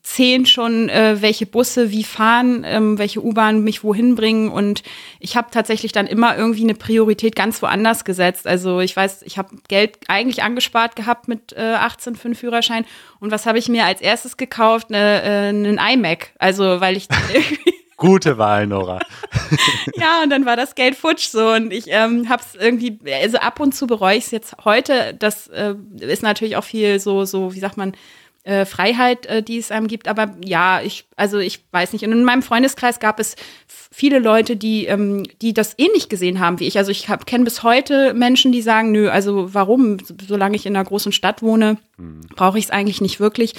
zehn 0.03 0.45
schon, 0.45 0.89
äh, 0.89 1.21
welche 1.21 1.45
Busse 1.45 1.91
wie 1.91 2.03
fahren, 2.03 2.63
ähm, 2.65 2.97
welche 2.97 3.23
U-Bahn 3.23 3.63
mich 3.63 3.83
wohin 3.83 4.15
bringen. 4.15 4.49
Und 4.49 4.83
ich 5.19 5.35
habe 5.35 5.49
tatsächlich 5.51 5.91
dann 5.91 6.07
immer 6.07 6.37
irgendwie 6.37 6.63
eine 6.63 6.75
Priorität 6.75 7.35
ganz 7.35 7.61
woanders 7.61 8.05
gesetzt. 8.05 8.47
Also 8.47 8.79
ich 8.79 8.95
weiß, 8.95 9.23
ich 9.23 9.37
habe 9.37 9.49
Geld 9.67 9.97
eigentlich 10.07 10.43
angespart 10.43 10.95
gehabt 10.95 11.27
mit 11.27 11.53
äh, 11.53 11.73
18 11.73 12.15
für 12.15 12.25
einen 12.25 12.35
Führerschein. 12.35 12.85
Und 13.19 13.31
was 13.31 13.45
habe 13.45 13.57
ich 13.57 13.69
mir 13.69 13.85
als 13.85 14.01
erstes 14.01 14.37
gekauft? 14.37 14.89
Ne, 14.89 15.21
äh, 15.23 15.49
einen 15.49 15.79
iMac. 15.79 16.31
Also 16.39 16.81
weil 16.81 16.97
ich 16.97 17.07
irgendwie 17.33 17.73
Gute 17.99 18.37
Wahl, 18.37 18.65
Nora. 18.65 18.99
ja, 19.95 20.23
und 20.23 20.29
dann 20.29 20.45
war 20.45 20.55
das 20.55 20.73
Geld 20.73 20.95
futsch 20.95 21.27
so 21.27 21.49
und 21.49 21.73
ich 21.73 21.87
ähm, 21.87 22.29
habe 22.29 22.41
es 22.41 22.55
irgendwie, 22.55 22.97
also 23.11 23.39
ab 23.39 23.59
und 23.59 23.75
zu 23.75 23.87
bereue 23.87 24.15
ich 24.15 24.23
es 24.23 24.31
jetzt 24.31 24.55
heute. 24.63 25.13
Das 25.19 25.49
äh, 25.49 25.75
ist 25.99 26.23
natürlich 26.23 26.55
auch 26.55 26.63
viel 26.63 27.01
so, 27.01 27.25
so, 27.25 27.53
wie 27.53 27.59
sagt 27.59 27.75
man, 27.75 27.91
äh, 28.49 28.65
Freiheit, 28.65 29.27
äh, 29.27 29.43
die 29.43 29.59
es 29.59 29.71
einem 29.71 29.87
gibt. 29.87 30.07
Aber 30.07 30.35
ja, 30.43 30.81
ich, 30.81 31.05
also 31.15 31.37
ich 31.37 31.63
weiß 31.71 31.93
nicht. 31.93 32.03
Und 32.03 32.11
in 32.11 32.23
meinem 32.23 32.41
Freundeskreis 32.41 32.99
gab 32.99 33.19
es 33.19 33.35
viele 33.67 34.17
Leute, 34.17 34.57
die, 34.57 34.87
ähm, 34.87 35.23
die 35.41 35.53
das 35.53 35.75
ähnlich 35.77 36.09
gesehen 36.09 36.39
haben 36.39 36.59
wie 36.59 36.65
ich. 36.65 36.77
Also 36.79 36.89
ich 36.89 37.07
kenne 37.27 37.43
bis 37.43 37.61
heute 37.61 38.15
Menschen, 38.15 38.51
die 38.51 38.63
sagen, 38.63 38.91
nö, 38.91 39.09
also 39.09 39.53
warum, 39.53 39.97
solange 40.27 40.55
ich 40.55 40.65
in 40.65 40.75
einer 40.75 40.83
großen 40.83 41.11
Stadt 41.11 41.43
wohne, 41.43 41.77
mhm. 41.97 42.21
brauche 42.35 42.57
ich 42.57 42.65
es 42.65 42.71
eigentlich 42.71 43.01
nicht 43.01 43.19
wirklich. 43.19 43.53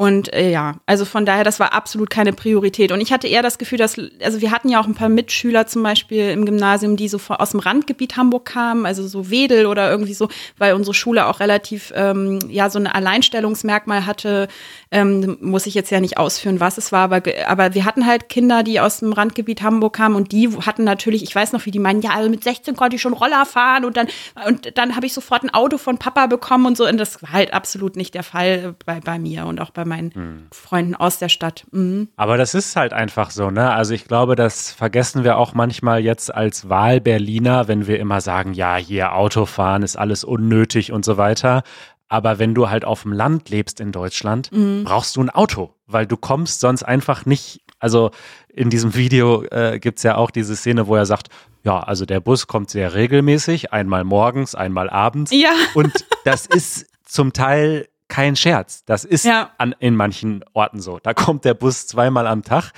Und 0.00 0.32
äh, 0.32 0.52
ja, 0.52 0.76
also 0.86 1.04
von 1.04 1.26
daher, 1.26 1.42
das 1.42 1.58
war 1.58 1.72
absolut 1.72 2.08
keine 2.08 2.32
Priorität. 2.32 2.92
Und 2.92 3.00
ich 3.00 3.12
hatte 3.12 3.26
eher 3.26 3.42
das 3.42 3.58
Gefühl, 3.58 3.78
dass, 3.78 3.96
also 4.22 4.40
wir 4.40 4.52
hatten 4.52 4.68
ja 4.68 4.80
auch 4.80 4.86
ein 4.86 4.94
paar 4.94 5.08
Mitschüler 5.08 5.66
zum 5.66 5.82
Beispiel 5.82 6.30
im 6.30 6.46
Gymnasium, 6.46 6.96
die 6.96 7.08
so 7.08 7.18
aus 7.26 7.50
dem 7.50 7.58
Randgebiet 7.58 8.16
Hamburg 8.16 8.44
kamen, 8.44 8.86
also 8.86 9.08
so 9.08 9.28
Wedel 9.28 9.66
oder 9.66 9.90
irgendwie 9.90 10.14
so, 10.14 10.28
weil 10.56 10.74
unsere 10.74 10.94
Schule 10.94 11.26
auch 11.26 11.40
relativ, 11.40 11.92
ähm, 11.96 12.38
ja, 12.48 12.70
so 12.70 12.78
ein 12.78 12.86
Alleinstellungsmerkmal 12.86 14.06
hatte. 14.06 14.46
Ähm, 14.92 15.36
muss 15.40 15.66
ich 15.66 15.74
jetzt 15.74 15.90
ja 15.90 15.98
nicht 15.98 16.16
ausführen, 16.16 16.60
was 16.60 16.78
es 16.78 16.92
war, 16.92 17.00
aber, 17.00 17.22
aber 17.46 17.74
wir 17.74 17.84
hatten 17.84 18.06
halt 18.06 18.28
Kinder, 18.28 18.62
die 18.62 18.78
aus 18.78 19.00
dem 19.00 19.12
Randgebiet 19.12 19.62
Hamburg 19.62 19.96
kamen 19.96 20.14
und 20.14 20.30
die 20.30 20.48
hatten 20.64 20.84
natürlich, 20.84 21.24
ich 21.24 21.34
weiß 21.34 21.52
noch, 21.52 21.66
wie 21.66 21.72
die 21.72 21.80
meinen, 21.80 22.02
ja, 22.02 22.12
also 22.12 22.30
mit 22.30 22.44
16 22.44 22.76
konnte 22.76 22.94
ich 22.94 23.02
schon 23.02 23.14
Roller 23.14 23.44
fahren 23.44 23.84
und 23.84 23.96
dann, 23.96 24.06
und 24.46 24.78
dann 24.78 24.94
habe 24.94 25.06
ich 25.06 25.12
sofort 25.12 25.42
ein 25.42 25.52
Auto 25.52 25.76
von 25.76 25.98
Papa 25.98 26.26
bekommen 26.28 26.66
und 26.66 26.76
so. 26.76 26.86
Und 26.86 26.98
das 26.98 27.20
war 27.20 27.32
halt 27.32 27.52
absolut 27.52 27.96
nicht 27.96 28.14
der 28.14 28.22
Fall 28.22 28.76
bei, 28.86 29.00
bei 29.00 29.18
mir 29.18 29.44
und 29.46 29.60
auch 29.60 29.70
bei 29.70 29.87
meinen 29.88 30.14
hm. 30.14 30.46
Freunden 30.52 30.94
aus 30.94 31.18
der 31.18 31.28
Stadt. 31.28 31.66
Mhm. 31.72 32.08
Aber 32.16 32.36
das 32.36 32.54
ist 32.54 32.76
halt 32.76 32.92
einfach 32.92 33.30
so, 33.30 33.50
ne? 33.50 33.72
Also 33.72 33.94
ich 33.94 34.04
glaube, 34.04 34.36
das 34.36 34.70
vergessen 34.70 35.24
wir 35.24 35.38
auch 35.38 35.54
manchmal 35.54 36.00
jetzt 36.00 36.32
als 36.32 36.68
Wahlberliner, 36.68 37.68
wenn 37.68 37.86
wir 37.86 37.98
immer 37.98 38.20
sagen, 38.20 38.52
ja, 38.52 38.76
hier 38.76 39.14
Autofahren 39.14 39.82
ist 39.82 39.96
alles 39.96 40.24
unnötig 40.24 40.92
und 40.92 41.04
so 41.04 41.16
weiter. 41.16 41.62
Aber 42.08 42.38
wenn 42.38 42.54
du 42.54 42.70
halt 42.70 42.84
auf 42.84 43.02
dem 43.02 43.12
Land 43.12 43.50
lebst 43.50 43.80
in 43.80 43.92
Deutschland, 43.92 44.50
mhm. 44.50 44.84
brauchst 44.84 45.16
du 45.16 45.22
ein 45.22 45.30
Auto, 45.30 45.74
weil 45.86 46.06
du 46.06 46.16
kommst 46.16 46.60
sonst 46.60 46.82
einfach 46.82 47.26
nicht. 47.26 47.60
Also 47.78 48.10
in 48.48 48.70
diesem 48.70 48.94
Video 48.94 49.44
äh, 49.44 49.78
gibt 49.78 49.98
es 49.98 50.02
ja 50.02 50.16
auch 50.16 50.30
diese 50.30 50.56
Szene, 50.56 50.86
wo 50.86 50.96
er 50.96 51.06
sagt, 51.06 51.28
ja, 51.64 51.80
also 51.80 52.06
der 52.06 52.20
Bus 52.20 52.46
kommt 52.46 52.70
sehr 52.70 52.94
regelmäßig, 52.94 53.72
einmal 53.72 54.04
morgens, 54.04 54.54
einmal 54.54 54.88
abends. 54.88 55.30
Ja. 55.32 55.52
Und 55.74 55.92
das 56.24 56.46
ist 56.46 56.86
zum 57.04 57.32
Teil 57.32 57.88
kein 58.08 58.36
Scherz. 58.36 58.84
Das 58.84 59.04
ist 59.04 59.24
ja. 59.24 59.50
an, 59.58 59.74
in 59.78 59.94
manchen 59.94 60.44
Orten 60.54 60.80
so. 60.80 60.98
Da 61.02 61.14
kommt 61.14 61.44
der 61.44 61.54
Bus 61.54 61.86
zweimal 61.86 62.26
am 62.26 62.42
Tag. 62.42 62.72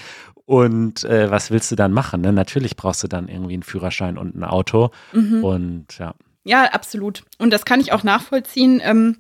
Und 0.45 1.05
äh, 1.05 1.31
was 1.31 1.53
willst 1.53 1.71
du 1.71 1.77
dann 1.77 1.93
machen? 1.93 2.23
Ne? 2.23 2.33
Natürlich 2.33 2.75
brauchst 2.75 3.03
du 3.05 3.09
dann 3.09 3.29
irgendwie 3.29 3.55
einen 3.55 3.63
Führerschein 3.63 4.19
und 4.19 4.35
ein 4.35 4.43
Auto. 4.43 4.91
Mhm. 5.13 5.45
Und 5.45 5.99
ja. 5.99 6.15
Ja, 6.43 6.65
absolut. 6.65 7.23
Und 7.39 7.53
das 7.53 7.65
kann 7.65 7.81
ich 7.81 7.93
auch 7.93 8.03
nachvollziehen. 8.03 8.81
Ähm, 8.83 9.19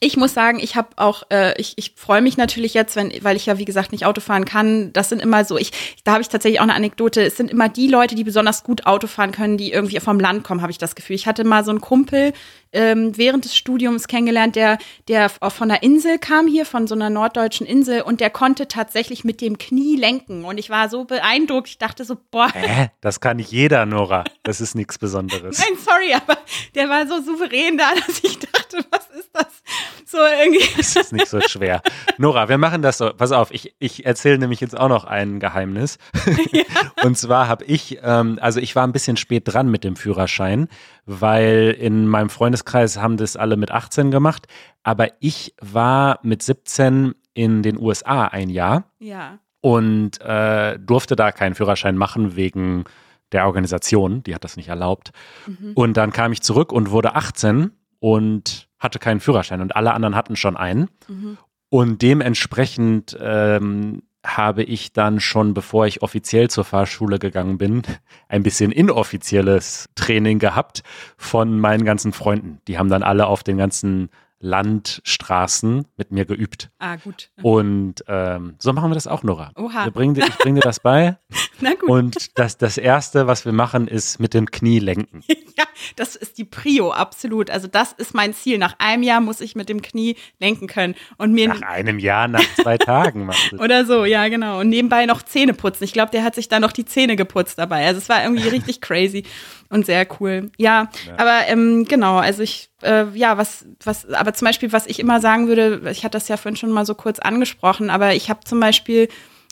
ich 0.00 0.16
muss 0.16 0.34
sagen, 0.34 0.58
ich 0.60 0.76
habe 0.76 0.90
auch, 0.96 1.24
äh, 1.30 1.58
ich, 1.60 1.74
ich 1.76 1.94
freue 1.96 2.20
mich 2.20 2.36
natürlich 2.36 2.74
jetzt, 2.74 2.94
wenn, 2.94 3.12
weil 3.22 3.36
ich 3.36 3.46
ja 3.46 3.58
wie 3.58 3.64
gesagt 3.64 3.90
nicht 3.90 4.06
Auto 4.06 4.20
fahren 4.20 4.44
kann. 4.44 4.92
Das 4.92 5.08
sind 5.08 5.20
immer 5.20 5.44
so, 5.44 5.56
ich, 5.56 5.72
da 6.04 6.12
habe 6.12 6.22
ich 6.22 6.28
tatsächlich 6.28 6.60
auch 6.60 6.64
eine 6.64 6.74
Anekdote. 6.74 7.22
Es 7.22 7.36
sind 7.36 7.50
immer 7.50 7.68
die 7.68 7.88
Leute, 7.88 8.14
die 8.14 8.24
besonders 8.24 8.62
gut 8.62 8.86
Auto 8.86 9.06
fahren 9.06 9.32
können, 9.32 9.56
die 9.56 9.72
irgendwie 9.72 9.98
vom 9.98 10.20
Land 10.20 10.44
kommen, 10.44 10.62
habe 10.62 10.70
ich 10.70 10.78
das 10.78 10.94
Gefühl. 10.94 11.16
Ich 11.16 11.26
hatte 11.26 11.44
mal 11.44 11.64
so 11.64 11.70
einen 11.70 11.80
Kumpel, 11.80 12.32
ähm, 12.72 13.16
während 13.16 13.44
des 13.44 13.56
Studiums 13.56 14.08
kennengelernt, 14.08 14.56
der, 14.56 14.78
der 15.08 15.30
auch 15.40 15.52
von 15.52 15.68
der 15.68 15.82
Insel 15.82 16.18
kam 16.18 16.46
hier, 16.46 16.66
von 16.66 16.86
so 16.86 16.94
einer 16.94 17.10
norddeutschen 17.10 17.66
Insel 17.66 18.02
und 18.02 18.20
der 18.20 18.30
konnte 18.30 18.68
tatsächlich 18.68 19.24
mit 19.24 19.40
dem 19.40 19.58
Knie 19.58 19.96
lenken. 19.96 20.44
Und 20.44 20.58
ich 20.58 20.70
war 20.70 20.88
so 20.88 21.04
beeindruckt, 21.04 21.68
ich 21.68 21.78
dachte 21.78 22.04
so, 22.04 22.16
boah. 22.30 22.50
Hä? 22.52 22.90
Das 23.00 23.20
kann 23.20 23.38
nicht 23.38 23.50
jeder, 23.50 23.86
Nora. 23.86 24.24
Das 24.42 24.60
ist 24.60 24.74
nichts 24.74 24.98
Besonderes. 24.98 25.58
Nein, 25.68 25.78
sorry, 25.78 26.14
aber 26.14 26.38
der 26.74 26.88
war 26.88 27.06
so 27.06 27.20
souverän 27.22 27.78
da, 27.78 27.94
dass 27.94 28.20
ich 28.22 28.38
dachte, 28.38 28.84
was 28.90 29.08
ist 29.18 29.30
das? 29.32 29.62
So 30.04 30.18
irgendwie. 30.18 30.58
Das 30.78 30.96
ist 30.96 31.12
nicht 31.12 31.28
so 31.28 31.40
schwer. 31.40 31.82
Nora, 32.16 32.48
wir 32.48 32.56
machen 32.56 32.82
das 32.82 32.98
so. 32.98 33.12
Pass 33.12 33.32
auf, 33.32 33.50
ich, 33.50 33.74
ich 33.78 34.06
erzähle 34.06 34.38
nämlich 34.38 34.60
jetzt 34.60 34.76
auch 34.76 34.88
noch 34.88 35.04
ein 35.04 35.40
Geheimnis. 35.40 35.98
Ja. 36.52 36.64
Und 37.04 37.18
zwar 37.18 37.46
habe 37.48 37.64
ich, 37.64 37.98
ähm, 38.02 38.38
also 38.40 38.60
ich 38.60 38.74
war 38.74 38.86
ein 38.86 38.92
bisschen 38.92 39.16
spät 39.16 39.42
dran 39.46 39.70
mit 39.70 39.84
dem 39.84 39.96
Führerschein, 39.96 40.68
weil 41.04 41.76
in 41.78 42.06
meinem 42.06 42.30
Freundeskreis 42.58 42.98
haben 42.98 43.16
das 43.16 43.36
alle 43.36 43.56
mit 43.56 43.70
18 43.70 44.10
gemacht. 44.10 44.46
Aber 44.82 45.08
ich 45.20 45.54
war 45.60 46.18
mit 46.22 46.42
17 46.42 47.14
in 47.34 47.62
den 47.62 47.78
USA 47.78 48.24
ein 48.24 48.50
Jahr. 48.50 48.84
Ja. 48.98 49.38
Und 49.60 50.20
äh, 50.20 50.78
durfte 50.78 51.16
da 51.16 51.32
keinen 51.32 51.54
Führerschein 51.54 51.96
machen 51.96 52.36
wegen 52.36 52.84
der 53.32 53.46
Organisation, 53.46 54.22
die 54.22 54.34
hat 54.34 54.44
das 54.44 54.56
nicht 54.56 54.68
erlaubt. 54.68 55.10
Mhm. 55.46 55.72
Und 55.74 55.96
dann 55.96 56.12
kam 56.12 56.32
ich 56.32 56.40
zurück 56.40 56.72
und 56.72 56.90
wurde 56.90 57.14
18 57.14 57.72
und 57.98 58.68
hatte 58.78 58.98
keinen 58.98 59.20
Führerschein 59.20 59.60
und 59.60 59.76
alle 59.76 59.92
anderen 59.92 60.14
hatten 60.14 60.36
schon 60.36 60.56
einen. 60.56 60.88
Mhm. 61.08 61.36
Und 61.68 62.00
dementsprechend 62.00 63.18
ähm, 63.20 64.02
habe 64.36 64.62
ich 64.62 64.92
dann 64.92 65.20
schon, 65.20 65.54
bevor 65.54 65.86
ich 65.86 66.02
offiziell 66.02 66.50
zur 66.50 66.64
Fahrschule 66.64 67.18
gegangen 67.18 67.58
bin, 67.58 67.82
ein 68.28 68.42
bisschen 68.42 68.72
inoffizielles 68.72 69.88
Training 69.94 70.38
gehabt 70.38 70.82
von 71.16 71.58
meinen 71.58 71.84
ganzen 71.84 72.12
Freunden. 72.12 72.60
Die 72.68 72.78
haben 72.78 72.90
dann 72.90 73.02
alle 73.02 73.26
auf 73.26 73.42
den 73.42 73.56
ganzen 73.58 74.10
Landstraßen 74.40 75.86
mit 75.96 76.12
mir 76.12 76.24
geübt. 76.24 76.70
Ah, 76.78 76.96
gut. 76.96 77.30
Und 77.42 78.04
ähm, 78.06 78.54
so 78.58 78.72
machen 78.72 78.90
wir 78.90 78.94
das 78.94 79.06
auch, 79.06 79.22
Nora. 79.22 79.50
Oha. 79.56 79.86
Wir 79.86 79.90
bringen, 79.90 80.16
ich 80.16 80.38
bringe 80.38 80.60
dir 80.60 80.64
das 80.64 80.80
bei. 80.80 81.16
Na 81.60 81.74
gut. 81.74 81.88
Und 81.88 82.38
das, 82.38 82.56
das 82.56 82.78
Erste, 82.78 83.26
was 83.26 83.44
wir 83.44 83.52
machen, 83.52 83.88
ist 83.88 84.20
mit 84.20 84.34
dem 84.34 84.50
Knie 84.50 84.78
lenken. 84.78 85.22
ja, 85.28 85.64
das 85.96 86.14
ist 86.14 86.38
die 86.38 86.44
Prio, 86.44 86.92
absolut. 86.92 87.50
Also 87.50 87.66
das 87.66 87.92
ist 87.92 88.14
mein 88.14 88.32
Ziel. 88.32 88.58
Nach 88.58 88.76
einem 88.78 89.02
Jahr 89.02 89.20
muss 89.20 89.40
ich 89.40 89.56
mit 89.56 89.68
dem 89.68 89.82
Knie 89.82 90.16
lenken 90.38 90.68
können. 90.68 90.94
Und 91.16 91.32
mir 91.32 91.48
nach 91.48 91.62
einem 91.62 91.98
Jahr, 91.98 92.28
nach 92.28 92.44
zwei 92.60 92.78
Tagen. 92.78 93.30
Oder 93.58 93.84
so, 93.84 94.04
ja, 94.04 94.28
genau. 94.28 94.60
Und 94.60 94.68
nebenbei 94.68 95.06
noch 95.06 95.22
Zähne 95.22 95.54
putzen. 95.54 95.84
Ich 95.84 95.92
glaube, 95.92 96.12
der 96.12 96.22
hat 96.22 96.34
sich 96.34 96.48
da 96.48 96.60
noch 96.60 96.72
die 96.72 96.84
Zähne 96.84 97.16
geputzt 97.16 97.58
dabei. 97.58 97.86
Also 97.86 97.98
es 97.98 98.08
war 98.08 98.22
irgendwie 98.22 98.48
richtig 98.48 98.80
crazy 98.80 99.24
und 99.68 99.86
sehr 99.86 100.06
cool. 100.20 100.50
Ja, 100.56 100.88
ja. 101.06 101.18
aber 101.18 101.48
ähm, 101.48 101.84
genau, 101.88 102.16
also 102.18 102.42
ich, 102.42 102.70
äh, 102.82 103.06
ja, 103.14 103.36
was, 103.36 103.66
was, 103.84 104.08
aber 104.10 104.32
zum 104.32 104.46
Beispiel, 104.46 104.72
was 104.72 104.86
ich 104.86 105.00
immer 105.00 105.20
sagen 105.20 105.48
würde, 105.48 105.82
ich 105.90 106.04
hatte 106.04 106.16
das 106.16 106.28
ja 106.28 106.36
vorhin 106.36 106.56
schon 106.56 106.70
mal 106.70 106.86
so 106.86 106.94
kurz 106.94 107.18
angesprochen, 107.18 107.90
aber 107.90 108.14
ich 108.14 108.30
habe 108.30 108.40
zum 108.44 108.60
Beispiel 108.60 109.08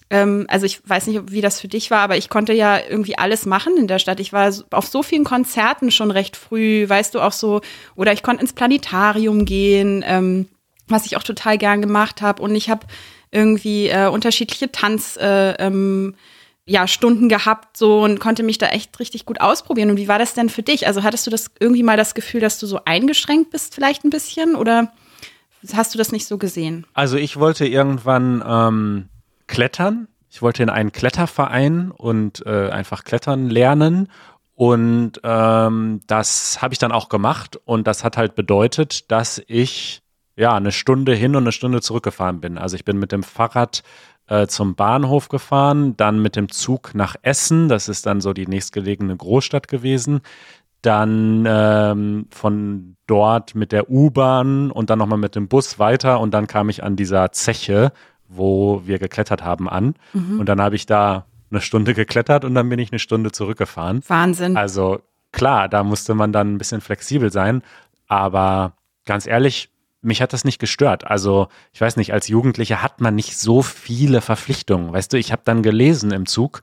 ähm, 0.08 0.46
also 0.48 0.66
ich 0.66 0.88
weiß 0.88 1.08
nicht, 1.08 1.32
wie 1.32 1.40
das 1.40 1.60
für 1.60 1.68
dich 1.68 1.90
war, 1.90 2.00
aber 2.00 2.16
ich 2.16 2.28
konnte 2.28 2.52
ja 2.52 2.78
irgendwie 2.78 3.18
alles 3.18 3.46
machen 3.46 3.76
in 3.76 3.88
der 3.88 3.98
Stadt. 3.98 4.20
Ich 4.20 4.32
war 4.32 4.52
auf 4.70 4.86
so 4.86 5.02
vielen 5.02 5.24
Konzerten 5.24 5.90
schon 5.90 6.10
recht 6.10 6.36
früh, 6.36 6.88
weißt 6.88 7.14
du, 7.14 7.20
auch 7.20 7.32
so, 7.32 7.60
oder 7.96 8.12
ich 8.12 8.22
konnte 8.22 8.42
ins 8.42 8.52
Planetarium 8.52 9.44
gehen, 9.44 10.04
ähm, 10.06 10.48
was 10.86 11.06
ich 11.06 11.16
auch 11.16 11.24
total 11.24 11.58
gern 11.58 11.80
gemacht 11.80 12.22
habe. 12.22 12.42
Und 12.42 12.54
ich 12.54 12.70
habe 12.70 12.86
irgendwie 13.32 13.88
äh, 13.88 14.06
unterschiedliche 14.06 14.70
Tanz, 14.70 15.16
äh, 15.16 15.52
ähm, 15.54 16.14
ja, 16.68 16.88
Stunden 16.88 17.28
gehabt 17.28 17.76
so 17.76 18.02
und 18.02 18.18
konnte 18.18 18.42
mich 18.42 18.58
da 18.58 18.68
echt 18.68 18.98
richtig 18.98 19.24
gut 19.24 19.40
ausprobieren. 19.40 19.90
Und 19.90 19.98
wie 19.98 20.08
war 20.08 20.18
das 20.18 20.34
denn 20.34 20.48
für 20.48 20.62
dich? 20.62 20.86
Also 20.86 21.04
hattest 21.04 21.26
du 21.26 21.30
das 21.30 21.50
irgendwie 21.60 21.84
mal 21.84 21.96
das 21.96 22.14
Gefühl, 22.14 22.40
dass 22.40 22.58
du 22.58 22.66
so 22.66 22.80
eingeschränkt 22.84 23.50
bist, 23.50 23.74
vielleicht 23.74 24.04
ein 24.04 24.10
bisschen? 24.10 24.56
Oder 24.56 24.92
hast 25.72 25.94
du 25.94 25.98
das 25.98 26.10
nicht 26.10 26.26
so 26.26 26.38
gesehen? 26.38 26.84
Also 26.92 27.16
ich 27.16 27.38
wollte 27.38 27.66
irgendwann 27.66 28.42
ähm, 28.46 29.08
klettern. 29.56 30.06
Ich 30.28 30.42
wollte 30.42 30.62
in 30.62 30.68
einen 30.68 30.92
Kletterverein 30.92 31.90
und 31.90 32.44
äh, 32.44 32.68
einfach 32.68 33.04
klettern 33.04 33.48
lernen. 33.48 34.08
Und 34.54 35.12
ähm, 35.22 36.00
das 36.06 36.60
habe 36.60 36.74
ich 36.74 36.78
dann 36.78 36.92
auch 36.92 37.08
gemacht. 37.08 37.58
Und 37.64 37.86
das 37.86 38.04
hat 38.04 38.18
halt 38.18 38.34
bedeutet, 38.34 39.10
dass 39.10 39.40
ich 39.46 40.02
ja 40.36 40.54
eine 40.54 40.72
Stunde 40.72 41.14
hin 41.14 41.36
und 41.36 41.44
eine 41.44 41.52
Stunde 41.52 41.80
zurückgefahren 41.80 42.42
bin. 42.42 42.58
Also 42.58 42.76
ich 42.76 42.84
bin 42.84 42.98
mit 42.98 43.12
dem 43.12 43.22
Fahrrad 43.22 43.82
äh, 44.26 44.46
zum 44.46 44.74
Bahnhof 44.74 45.30
gefahren, 45.30 45.96
dann 45.96 46.20
mit 46.20 46.36
dem 46.36 46.50
Zug 46.50 46.94
nach 46.94 47.16
Essen, 47.22 47.70
das 47.70 47.88
ist 47.88 48.04
dann 48.04 48.20
so 48.20 48.34
die 48.34 48.46
nächstgelegene 48.46 49.16
Großstadt 49.16 49.68
gewesen, 49.68 50.20
dann 50.82 51.46
ähm, 51.48 52.26
von 52.30 52.96
dort 53.06 53.54
mit 53.54 53.72
der 53.72 53.88
U-Bahn 53.88 54.70
und 54.70 54.90
dann 54.90 54.98
nochmal 54.98 55.18
mit 55.18 55.34
dem 55.34 55.48
Bus 55.48 55.78
weiter 55.78 56.20
und 56.20 56.34
dann 56.34 56.46
kam 56.46 56.68
ich 56.68 56.84
an 56.84 56.94
dieser 56.94 57.32
Zeche, 57.32 57.92
wo 58.28 58.82
wir 58.84 58.98
geklettert 58.98 59.44
haben, 59.44 59.68
an. 59.68 59.94
Mhm. 60.12 60.40
Und 60.40 60.48
dann 60.48 60.60
habe 60.60 60.76
ich 60.76 60.86
da 60.86 61.26
eine 61.50 61.60
Stunde 61.60 61.94
geklettert 61.94 62.44
und 62.44 62.54
dann 62.54 62.68
bin 62.68 62.78
ich 62.78 62.92
eine 62.92 62.98
Stunde 62.98 63.32
zurückgefahren. 63.32 64.02
Wahnsinn. 64.06 64.56
Also 64.56 65.00
klar, 65.32 65.68
da 65.68 65.84
musste 65.84 66.14
man 66.14 66.32
dann 66.32 66.54
ein 66.54 66.58
bisschen 66.58 66.80
flexibel 66.80 67.30
sein, 67.30 67.62
aber 68.08 68.72
ganz 69.04 69.26
ehrlich, 69.26 69.70
mich 70.02 70.22
hat 70.22 70.32
das 70.32 70.44
nicht 70.44 70.58
gestört. 70.58 71.06
Also, 71.06 71.48
ich 71.72 71.80
weiß 71.80 71.96
nicht, 71.96 72.12
als 72.12 72.28
Jugendlicher 72.28 72.82
hat 72.82 73.00
man 73.00 73.14
nicht 73.14 73.36
so 73.36 73.62
viele 73.62 74.20
Verpflichtungen. 74.20 74.92
Weißt 74.92 75.12
du, 75.12 75.18
ich 75.18 75.32
habe 75.32 75.42
dann 75.44 75.62
gelesen 75.62 76.12
im 76.12 76.26
Zug, 76.26 76.62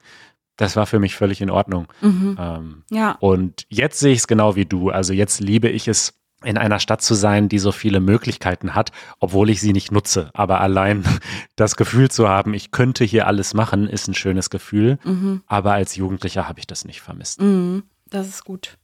das 0.56 0.76
war 0.76 0.86
für 0.86 1.00
mich 1.00 1.16
völlig 1.16 1.42
in 1.42 1.50
Ordnung. 1.50 1.88
Mhm. 2.02 2.38
Ähm, 2.40 2.84
ja. 2.90 3.18
Und 3.20 3.66
jetzt 3.70 4.00
sehe 4.00 4.14
ich 4.14 4.20
es 4.20 4.28
genau 4.28 4.56
wie 4.56 4.66
du. 4.66 4.90
Also 4.90 5.14
jetzt 5.14 5.42
liebe 5.42 5.68
ich 5.68 5.88
es, 5.88 6.14
in 6.44 6.58
einer 6.58 6.80
Stadt 6.80 7.02
zu 7.02 7.14
sein, 7.14 7.50
die 7.50 7.60
so 7.60 7.72
viele 7.72 8.00
Möglichkeiten 8.00 8.76
hat, 8.76 8.92
obwohl 9.20 9.50
ich 9.50 9.62
sie 9.62 9.74
nicht 9.74 9.92
nutze. 9.92 10.30
Aber 10.34 10.62
allein 10.62 11.04
das 11.56 11.76
Gefühl 11.76 12.10
zu 12.10 12.28
haben, 12.28 12.54
ich 12.54 12.72
könnte 12.72 13.04
hier 13.04 13.28
alles 13.28 13.54
machen, 13.54 13.88
ist 13.88 14.08
ein 14.08 14.14
schönes 14.14 14.50
Gefühl. 14.50 14.98
Mhm. 15.04 15.42
Aber 15.48 15.74
als 15.74 15.96
Jugendlicher 15.96 16.48
habe 16.48 16.60
ich 16.60 16.68
das 16.68 16.86
nicht 16.86 17.02
vermisst. 17.02 17.42
Mhm. 17.42 17.84
Das 18.10 18.28
ist 18.28 18.44
gut. 18.46 18.78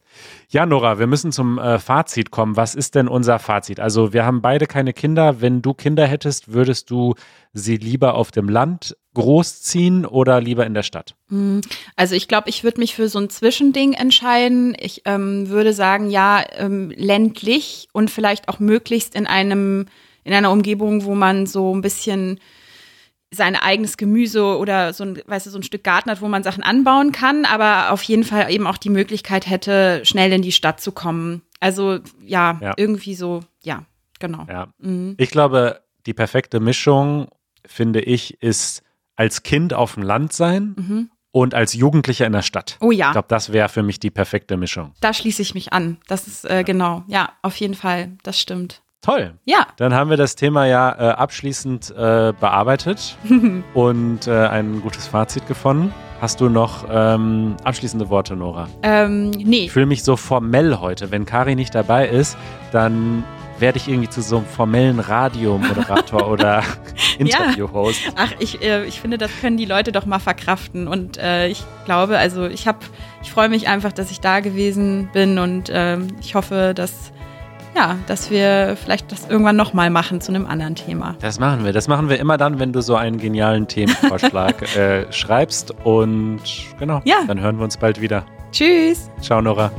Ja, 0.50 0.66
Nora, 0.66 1.00
wir 1.00 1.08
müssen 1.08 1.32
zum 1.32 1.60
äh, 1.60 1.80
Fazit 1.80 2.32
kommen. 2.32 2.58
Was 2.58 2.76
ist 2.76 2.96
denn 2.96 3.08
unser 3.08 3.40
Fazit? 3.40 3.80
Also, 3.80 4.14
wir 4.14 4.26
haben 4.26 4.42
beide 4.42 4.66
keine 4.66 4.94
Kinder. 4.94 5.42
Wenn 5.42 5.62
du 5.62 5.74
Kinder 5.74 6.08
hättest, 6.08 6.54
würdest 6.54 6.90
du 6.90 7.16
sie 7.54 7.78
lieber 7.78 8.16
auf 8.16 8.32
dem 8.32 8.50
Land 8.50 8.96
großziehen 9.14 10.06
oder 10.06 10.40
lieber 10.40 10.66
in 10.66 10.74
der 10.74 10.84
Stadt? 10.84 11.16
Hm, 11.30 11.62
also 11.96 12.16
ich 12.16 12.28
glaube, 12.28 12.50
ich 12.50 12.64
würde 12.64 12.80
mich 12.80 12.96
für 12.96 13.10
so 13.10 13.20
ein 13.20 13.30
Zwischending 13.30 13.94
entscheiden. 13.94 14.76
Ich 14.80 15.02
ähm, 15.06 15.50
würde 15.50 15.74
sagen, 15.74 16.10
ja, 16.10 16.44
ähm, 16.58 16.92
ländlich 16.96 17.88
und 17.92 18.10
vielleicht 18.12 18.50
auch 18.50 18.60
möglichst 18.60 19.16
in 19.16 19.28
einem 19.28 19.86
in 20.24 20.34
einer 20.34 20.52
Umgebung, 20.52 21.06
wo 21.06 21.16
man 21.16 21.48
so 21.48 21.74
ein 21.74 21.82
bisschen 21.82 22.40
sein 23.32 23.56
eigenes 23.56 23.98
Gemüse 23.98 24.58
oder 24.58 24.94
so 24.94 25.04
ein, 25.04 25.22
weißt 25.26 25.46
du, 25.46 25.50
so 25.52 25.60
ein 25.60 25.64
Stück 25.64 25.84
Garten 25.84 26.10
hat, 26.10 26.22
wo 26.22 26.28
man 26.28 26.44
Sachen 26.44 26.64
anbauen 26.64 27.12
kann, 27.12 27.46
aber 27.46 27.92
auf 27.92 28.02
jeden 28.04 28.24
Fall 28.24 28.52
eben 28.52 28.66
auch 28.66 28.78
die 28.78 28.90
Möglichkeit 28.90 29.48
hätte, 29.48 30.02
schnell 30.04 30.34
in 30.34 30.42
die 30.42 30.52
Stadt 30.52 30.82
zu 30.82 30.92
kommen. 30.92 31.44
Also 31.60 32.00
ja, 32.26 32.58
ja. 32.62 32.74
irgendwie 32.78 33.14
so, 33.14 33.42
ja, 33.64 33.84
genau. 34.20 34.46
Ja. 34.50 34.70
Mhm. 34.80 35.16
Ich 35.18 35.30
glaube, 35.30 35.82
die 36.06 36.14
perfekte 36.14 36.60
Mischung, 36.60 37.28
finde 37.66 38.02
ich, 38.02 38.42
ist 38.42 38.84
als 39.16 39.44
Kind 39.44 39.74
auf 39.74 39.94
dem 39.94 40.04
Land 40.04 40.34
sein 40.34 40.76
mhm. 40.78 41.12
und 41.32 41.54
als 41.54 41.74
Jugendlicher 41.74 42.26
in 42.26 42.34
der 42.34 42.42
Stadt. 42.42 42.78
Oh 42.80 42.92
ja. 42.92 43.08
Ich 43.08 43.12
glaube, 43.12 43.28
das 43.28 43.52
wäre 43.52 43.70
für 43.70 43.84
mich 43.84 44.00
die 44.00 44.10
perfekte 44.10 44.58
Mischung. 44.58 44.94
Da 45.02 45.14
schließe 45.14 45.42
ich 45.42 45.54
mich 45.54 45.72
an. 45.72 45.98
Das 46.08 46.26
ist 46.26 46.46
äh, 46.46 46.56
ja. 46.56 46.62
genau, 46.64 47.04
ja, 47.08 47.34
auf 47.44 47.56
jeden 47.58 47.76
Fall, 47.76 48.14
das 48.24 48.40
stimmt. 48.40 48.82
Toll. 49.02 49.34
Ja. 49.46 49.68
Dann 49.78 49.94
haben 49.94 50.10
wir 50.10 50.18
das 50.18 50.36
Thema 50.36 50.66
ja 50.66 50.92
äh, 50.92 51.12
abschließend 51.14 51.92
äh, 51.92 52.34
bearbeitet 52.38 53.18
und 53.74 54.28
äh, 54.28 54.48
ein 54.48 54.82
gutes 54.82 55.08
Fazit 55.08 55.48
gefunden. 55.48 55.94
Hast 56.20 56.42
du 56.42 56.50
noch 56.50 56.86
ähm, 56.92 57.56
abschließende 57.64 58.10
Worte, 58.10 58.36
Nora? 58.36 58.68
Ähm, 58.84 59.30
nee. 59.30 59.66
Ich 59.66 59.72
fühle 59.72 59.86
mich 59.86 60.04
so 60.04 60.18
formell 60.18 60.78
heute. 60.80 61.12
Wenn 61.12 61.26
Kari 61.26 61.56
nicht 61.56 61.74
dabei 61.74 62.10
ist, 62.10 62.38
dann 62.74 63.24
werde 63.58 63.78
ich 63.78 63.88
irgendwie 63.88 64.10
zu 64.10 64.22
so 64.22 64.38
einem 64.38 64.46
formellen 64.46 65.00
Radiomoderator 65.00 66.28
oder 66.32 66.64
Interviewhost. 67.18 68.02
Ach, 68.18 68.34
ich, 68.40 68.62
äh, 68.62 68.84
ich 68.86 69.00
finde, 69.00 69.18
das 69.18 69.32
können 69.40 69.56
die 69.56 69.66
Leute 69.66 69.94
doch 69.94 70.06
mal 70.06 70.20
verkraften. 70.20 70.90
Und 70.90 71.18
äh, 71.18 71.48
ich 71.48 71.64
glaube, 71.86 72.18
also 72.18 72.48
ich 72.48 72.68
habe, 72.68 72.80
ich 73.22 73.32
freue 73.32 73.48
mich 73.48 73.70
einfach, 73.70 73.94
dass 73.94 74.12
ich 74.12 74.20
da 74.20 74.42
gewesen 74.42 75.10
bin 75.14 75.40
und 75.40 75.70
ähm, 75.74 76.08
ich 76.20 76.36
hoffe, 76.36 76.74
dass 76.76 77.14
ja, 77.80 77.98
dass 78.08 78.30
wir 78.30 78.76
vielleicht 78.82 79.12
das 79.12 79.30
irgendwann 79.30 79.56
nochmal 79.56 79.90
machen 79.90 80.20
zu 80.20 80.32
einem 80.34 80.46
anderen 80.46 80.76
Thema. 80.76 81.16
Das 81.22 81.40
machen 81.40 81.64
wir. 81.64 81.72
Das 81.72 81.88
machen 81.88 82.10
wir 82.10 82.20
immer 82.20 82.38
dann, 82.38 82.60
wenn 82.60 82.74
du 82.74 82.82
so 82.82 82.96
einen 82.96 83.18
genialen 83.20 83.68
Themenvorschlag 83.68 84.76
äh, 84.76 85.12
schreibst. 85.14 85.74
Und 85.86 86.42
genau, 86.78 87.02
Ja. 87.06 87.18
dann 87.28 87.40
hören 87.40 87.58
wir 87.58 87.64
uns 87.64 87.78
bald 87.78 88.02
wieder. 88.02 88.26
Tschüss! 88.52 89.10
Ciao, 89.22 89.42
Nora. 89.42 89.72